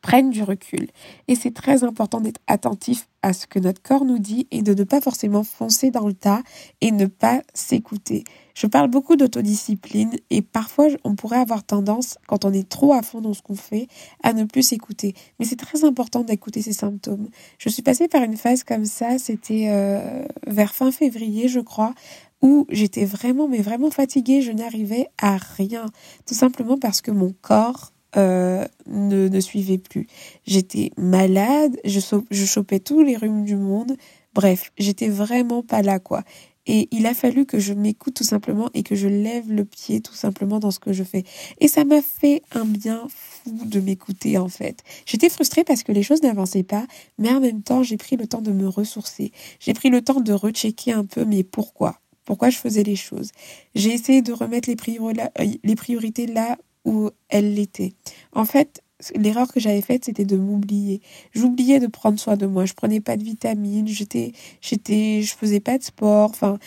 prennent 0.02 0.30
du 0.30 0.42
recul. 0.42 0.88
Et 1.28 1.34
c'est 1.34 1.54
très 1.54 1.84
important 1.84 2.20
d'être 2.20 2.40
attentif 2.46 3.08
à 3.22 3.32
ce 3.32 3.46
que 3.46 3.60
notre 3.60 3.80
corps 3.80 4.04
nous 4.04 4.18
dit 4.18 4.48
et 4.50 4.62
de 4.62 4.74
ne 4.74 4.84
pas 4.84 5.00
forcément 5.00 5.44
foncer 5.44 5.90
dans 5.90 6.06
le 6.06 6.12
tas 6.12 6.42
et 6.80 6.90
ne 6.90 7.06
pas 7.06 7.42
s'écouter. 7.54 8.24
Je 8.54 8.66
parle 8.66 8.90
beaucoup 8.90 9.16
d'autodiscipline 9.16 10.16
et 10.28 10.42
parfois 10.42 10.88
on 11.04 11.14
pourrait 11.14 11.38
avoir 11.38 11.62
tendance, 11.64 12.18
quand 12.26 12.44
on 12.44 12.52
est 12.52 12.68
trop 12.68 12.92
à 12.92 13.02
fond 13.02 13.20
dans 13.20 13.32
ce 13.32 13.42
qu'on 13.42 13.54
fait, 13.54 13.86
à 14.22 14.32
ne 14.32 14.44
plus 14.44 14.62
s'écouter. 14.62 15.14
Mais 15.38 15.46
c'est 15.46 15.56
très 15.56 15.84
important 15.84 16.22
d'écouter 16.22 16.60
ces 16.60 16.72
symptômes. 16.72 17.28
Je 17.58 17.68
suis 17.68 17.82
passée 17.82 18.08
par 18.08 18.22
une 18.22 18.36
phase 18.36 18.64
comme 18.64 18.84
ça, 18.84 19.18
c'était 19.18 19.68
euh, 19.70 20.24
vers 20.46 20.74
fin 20.74 20.90
février, 20.90 21.48
je 21.48 21.60
crois, 21.60 21.94
où 22.42 22.66
j'étais 22.70 23.04
vraiment, 23.04 23.46
mais 23.46 23.62
vraiment 23.62 23.90
fatiguée, 23.90 24.42
je 24.42 24.50
n'arrivais 24.50 25.08
à 25.16 25.36
rien. 25.36 25.86
Tout 26.26 26.34
simplement 26.34 26.76
parce 26.76 27.00
que 27.00 27.12
mon 27.12 27.32
corps 27.40 27.92
euh, 28.16 28.66
ne, 28.86 29.28
ne 29.28 29.40
suivait 29.40 29.78
plus. 29.78 30.06
J'étais 30.46 30.90
malade, 30.98 31.78
je, 31.84 32.00
chopais 32.44 32.78
tous 32.78 33.02
les 33.02 33.16
rhumes 33.16 33.44
du 33.44 33.56
monde. 33.56 33.96
Bref, 34.34 34.70
j'étais 34.76 35.08
vraiment 35.08 35.62
pas 35.62 35.82
là, 35.82 35.98
quoi. 35.98 36.22
Et 36.66 36.88
il 36.92 37.06
a 37.06 37.14
fallu 37.14 37.46
que 37.46 37.58
je 37.58 37.72
m'écoute 37.72 38.14
tout 38.14 38.24
simplement 38.24 38.68
et 38.74 38.82
que 38.82 38.94
je 38.94 39.08
lève 39.08 39.50
le 39.50 39.64
pied 39.64 40.00
tout 40.00 40.14
simplement 40.14 40.60
dans 40.60 40.70
ce 40.70 40.78
que 40.78 40.92
je 40.92 41.02
fais. 41.02 41.24
Et 41.58 41.68
ça 41.68 41.84
m'a 41.84 42.02
fait 42.02 42.42
un 42.52 42.64
bien 42.64 43.06
fou 43.08 43.64
de 43.64 43.80
m'écouter 43.80 44.38
en 44.38 44.48
fait. 44.48 44.84
J'étais 45.04 45.28
frustrée 45.28 45.64
parce 45.64 45.82
que 45.82 45.90
les 45.90 46.04
choses 46.04 46.22
n'avançaient 46.22 46.62
pas, 46.62 46.86
mais 47.18 47.30
en 47.30 47.40
même 47.40 47.62
temps 47.62 47.82
j'ai 47.82 47.96
pris 47.96 48.16
le 48.16 48.28
temps 48.28 48.42
de 48.42 48.52
me 48.52 48.68
ressourcer. 48.68 49.32
J'ai 49.58 49.74
pris 49.74 49.90
le 49.90 50.02
temps 50.02 50.20
de 50.20 50.32
rechecker 50.32 50.92
un 50.92 51.04
peu 51.04 51.24
mais 51.24 51.42
pourquoi? 51.42 51.98
Pourquoi 52.24 52.50
je 52.50 52.58
faisais 52.58 52.84
les 52.84 52.94
choses? 52.94 53.32
J'ai 53.74 53.92
essayé 53.92 54.22
de 54.22 54.32
remettre 54.32 54.70
les 54.70 55.74
priorités 55.74 56.26
là 56.28 56.58
où 56.84 57.10
elle 57.28 57.54
l'était. 57.54 57.92
En 58.32 58.44
fait, 58.44 58.82
l'erreur 59.16 59.52
que 59.52 59.60
j'avais 59.60 59.82
faite, 59.82 60.04
c'était 60.04 60.24
de 60.24 60.36
m'oublier. 60.36 61.00
J'oubliais 61.32 61.80
de 61.80 61.86
prendre 61.86 62.18
soin 62.18 62.36
de 62.36 62.46
moi. 62.46 62.64
Je 62.64 62.74
prenais 62.74 63.00
pas 63.00 63.16
de 63.16 63.24
vitamines, 63.24 63.88
j'étais, 63.88 64.32
j'étais, 64.60 65.22
je 65.22 65.34
faisais 65.34 65.60
pas 65.60 65.78
de 65.78 65.82
sport. 65.82 66.30
Enfin, 66.30 66.58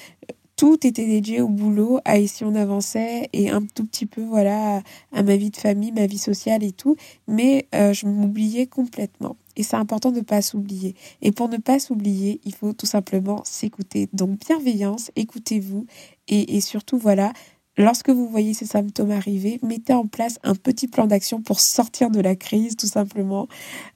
tout 0.56 0.88
était 0.88 1.06
dédié 1.06 1.42
au 1.42 1.50
boulot, 1.50 2.00
à 2.06 2.18
ici 2.18 2.46
on 2.46 2.56
avançait 2.56 3.30
et 3.34 3.50
un 3.50 3.62
tout 3.62 3.86
petit 3.86 4.06
peu, 4.06 4.24
voilà, 4.24 4.82
à, 5.12 5.24
ma 5.24 5.36
vie 5.36 5.50
de 5.50 5.58
famille, 5.58 5.92
ma 5.92 6.08
vie 6.08 6.18
sociale 6.18 6.64
et 6.64 6.72
tout. 6.72 6.96
Mais 7.28 7.68
euh, 7.76 7.94
je 7.94 8.06
m'oubliais 8.06 8.68
complètement. 8.68 9.36
Et 9.58 9.64
c'est 9.64 9.76
important 9.76 10.12
de 10.12 10.18
ne 10.18 10.24
pas 10.24 10.42
s'oublier. 10.42 10.96
Et 11.22 11.32
pour 11.32 11.50
ne 11.50 11.58
pas 11.58 11.80
s'oublier, 11.80 12.42
il 12.46 12.54
faut 12.54 12.74
tout 12.74 12.86
simplement 12.86 13.42
s'écouter. 13.46 14.10
Donc 14.14 14.40
bienveillance, 14.40 15.12
écoutez-vous 15.16 15.86
et, 16.28 16.56
et 16.56 16.62
surtout, 16.62 16.98
voilà, 16.98 17.34
Lorsque 17.78 18.10
vous 18.10 18.30
voyez 18.30 18.54
ces 18.54 18.66
symptômes 18.66 19.12
arriver, 19.12 19.60
mettez 19.62 19.94
en 19.94 20.08
place 20.08 20.40
un 20.44 20.56
petit 20.56 20.88
plan 20.88 21.08
d'action 21.08 21.42
pour 21.42 21.60
sortir 21.60 22.10
de 22.10 22.22
la 22.22 22.36
crise, 22.36 22.78
tout 22.78 22.88
simplement. 22.88 23.48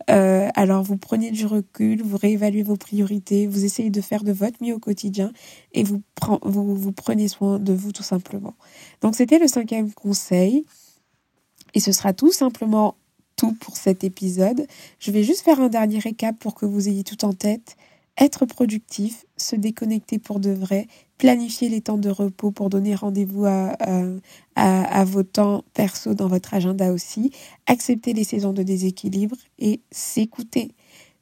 Euh, 0.09 0.49
alors, 0.55 0.83
vous 0.83 0.97
prenez 0.97 1.31
du 1.31 1.45
recul, 1.45 2.01
vous 2.01 2.17
réévaluez 2.17 2.63
vos 2.63 2.75
priorités, 2.75 3.47
vous 3.47 3.63
essayez 3.63 3.89
de 3.89 4.01
faire 4.01 4.23
de 4.23 4.33
votre 4.33 4.61
mieux 4.61 4.73
au 4.73 4.79
quotidien 4.79 5.31
et 5.71 5.83
vous, 5.83 6.01
vous, 6.43 6.75
vous 6.75 6.91
prenez 6.91 7.29
soin 7.29 7.57
de 7.57 7.71
vous, 7.71 7.93
tout 7.93 8.03
simplement. 8.03 8.55
Donc, 9.01 9.15
c'était 9.15 9.39
le 9.39 9.47
cinquième 9.47 9.93
conseil. 9.93 10.65
Et 11.73 11.79
ce 11.79 11.91
sera 11.91 12.13
tout 12.13 12.31
simplement 12.31 12.95
tout 13.37 13.53
pour 13.53 13.77
cet 13.77 14.03
épisode. 14.03 14.67
Je 14.99 15.11
vais 15.11 15.23
juste 15.23 15.41
faire 15.41 15.61
un 15.61 15.69
dernier 15.69 15.99
récap 15.99 16.37
pour 16.37 16.55
que 16.55 16.65
vous 16.65 16.89
ayez 16.89 17.05
tout 17.05 17.23
en 17.23 17.31
tête 17.31 17.77
être 18.19 18.45
productif, 18.45 19.25
se 19.37 19.55
déconnecter 19.55 20.19
pour 20.19 20.39
de 20.39 20.51
vrai, 20.51 20.87
planifier 21.17 21.69
les 21.69 21.81
temps 21.81 21.97
de 21.97 22.09
repos 22.09 22.51
pour 22.51 22.69
donner 22.69 22.93
rendez-vous 22.95 23.45
à, 23.45 25.03
vos 25.05 25.23
temps 25.23 25.63
perso 25.73 26.13
dans 26.13 26.27
votre 26.27 26.53
agenda 26.53 26.91
aussi, 26.91 27.31
accepter 27.65 28.13
les 28.13 28.23
saisons 28.23 28.53
de 28.53 28.63
déséquilibre 28.63 29.37
et 29.57 29.81
s'écouter. 29.91 30.71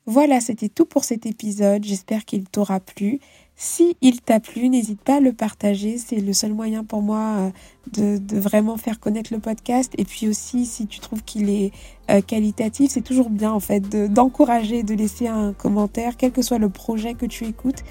Voilà, 0.06 0.40
c'était 0.40 0.70
tout 0.70 0.86
pour 0.86 1.04
cet 1.04 1.26
épisode. 1.26 1.84
J'espère 1.84 2.26
qu'il 2.26 2.46
t'aura 2.46 2.80
plu. 2.80 3.20
Si 3.60 3.98
il 4.02 4.22
t'a 4.22 4.40
plu, 4.40 4.70
n'hésite 4.70 5.02
pas 5.02 5.16
à 5.16 5.20
le 5.20 5.34
partager. 5.34 5.98
C'est 5.98 6.18
le 6.18 6.32
seul 6.32 6.54
moyen 6.54 6.84
pour 6.84 7.02
moi 7.02 7.52
euh, 7.98 8.20
de, 8.20 8.38
vraiment 8.38 8.78
faire 8.78 9.00
connaître 9.00 9.34
le 9.34 9.40
podcast. 9.40 9.92
Et 9.98 10.06
puis 10.06 10.28
aussi, 10.28 10.68
si 10.68 10.86
tu 10.86 11.00
trouves 11.00 11.24
qu'il 11.24 11.50
est 11.50 11.72
euh, 12.12 12.22
qualitatif, 12.22 12.92
c'est 12.92 13.02
toujours 13.02 13.32
bien 13.32 13.52
en 13.52 13.60
fait 13.60 13.80
d'encourager, 14.14 14.84
de, 14.84 14.94
laisser 14.94 15.28
un 15.28 15.54
commentaire, 15.54 16.18
quel 16.18 16.32
que 16.32 16.44
soit 16.44 16.60
le 16.60 16.70
projet 16.70 17.16
que 17.16 17.26
tu 17.26 17.46
écoutes. 17.46 17.84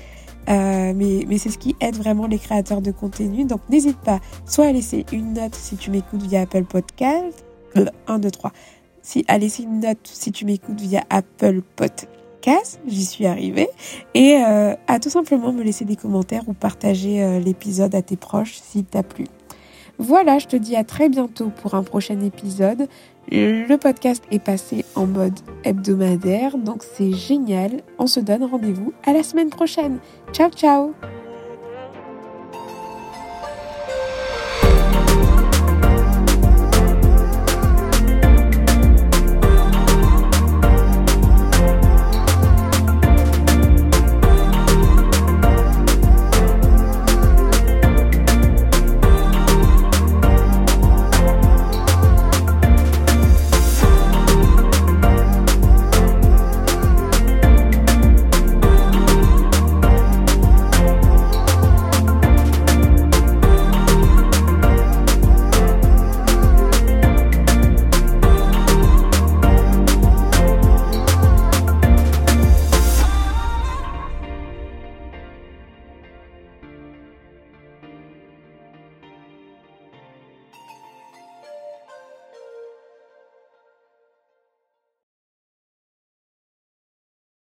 Euh, 0.49 0.93
mais, 0.95 1.25
mais 1.27 1.39
c'est 1.39 1.51
ce 1.51 1.59
qui 1.59 1.75
aide 1.81 1.97
vraiment 1.97 2.29
les 2.29 2.39
créateurs 2.39 2.81
de 2.81 2.93
contenu. 2.93 3.45
Donc 3.45 3.61
n'hésite 3.69 3.99
pas 3.99 4.21
soit 4.47 4.67
à 4.67 4.73
laisser 4.73 5.05
une 5.11 5.33
note 5.33 5.57
si 5.57 5.77
tu 5.77 5.91
m'écoutes 5.91 6.23
via 6.23 6.43
Apple 6.43 6.65
Podcast. 6.65 7.45
1, 8.07 8.21
2, 8.21 8.31
3 8.31 8.53
si, 9.03 9.25
à 9.29 9.39
laisser 9.39 9.63
une 9.63 9.81
note 9.81 9.99
si 10.05 10.33
tu 10.33 10.45
m'écoutes 10.45 10.81
via 10.81 11.05
Apple 11.11 11.63
J'y 12.87 13.05
suis 13.05 13.27
arrivée, 13.27 13.69
et 14.15 14.37
euh, 14.37 14.75
à 14.87 15.01
tout 15.01 15.11
simplement 15.11 15.53
me 15.53 15.63
laisser 15.63 15.85
des 15.85 15.97
commentaires 15.97 16.49
ou 16.49 16.53
partager 16.53 17.23
euh, 17.23 17.39
l'épisode 17.39 17.95
à 17.95 18.03
tes 18.03 18.17
proches 18.17 18.55
s'il 18.55 18.85
t'a 18.85 19.03
plu. 19.03 19.27
Voilà, 19.99 20.39
je 20.39 20.47
te 20.47 20.57
dis 20.57 20.77
à 20.77 20.85
très 20.85 21.09
bientôt 21.09 21.51
pour 21.63 21.75
un 21.75 21.83
prochain 21.83 22.21
épisode. 22.21 22.87
Le 23.33 23.77
podcast 23.77 24.23
est 24.31 24.39
passé 24.39 24.85
en 24.95 25.07
mode 25.07 25.39
hebdomadaire, 25.65 26.59
donc 26.59 26.83
c'est 26.83 27.13
génial. 27.13 27.83
On 27.99 28.07
se 28.07 28.21
donne 28.21 28.45
rendez-vous 28.45 28.93
à 29.05 29.13
la 29.13 29.23
semaine 29.23 29.51
prochaine. 29.51 29.99
Ciao 30.33 30.51
ciao 30.51 31.26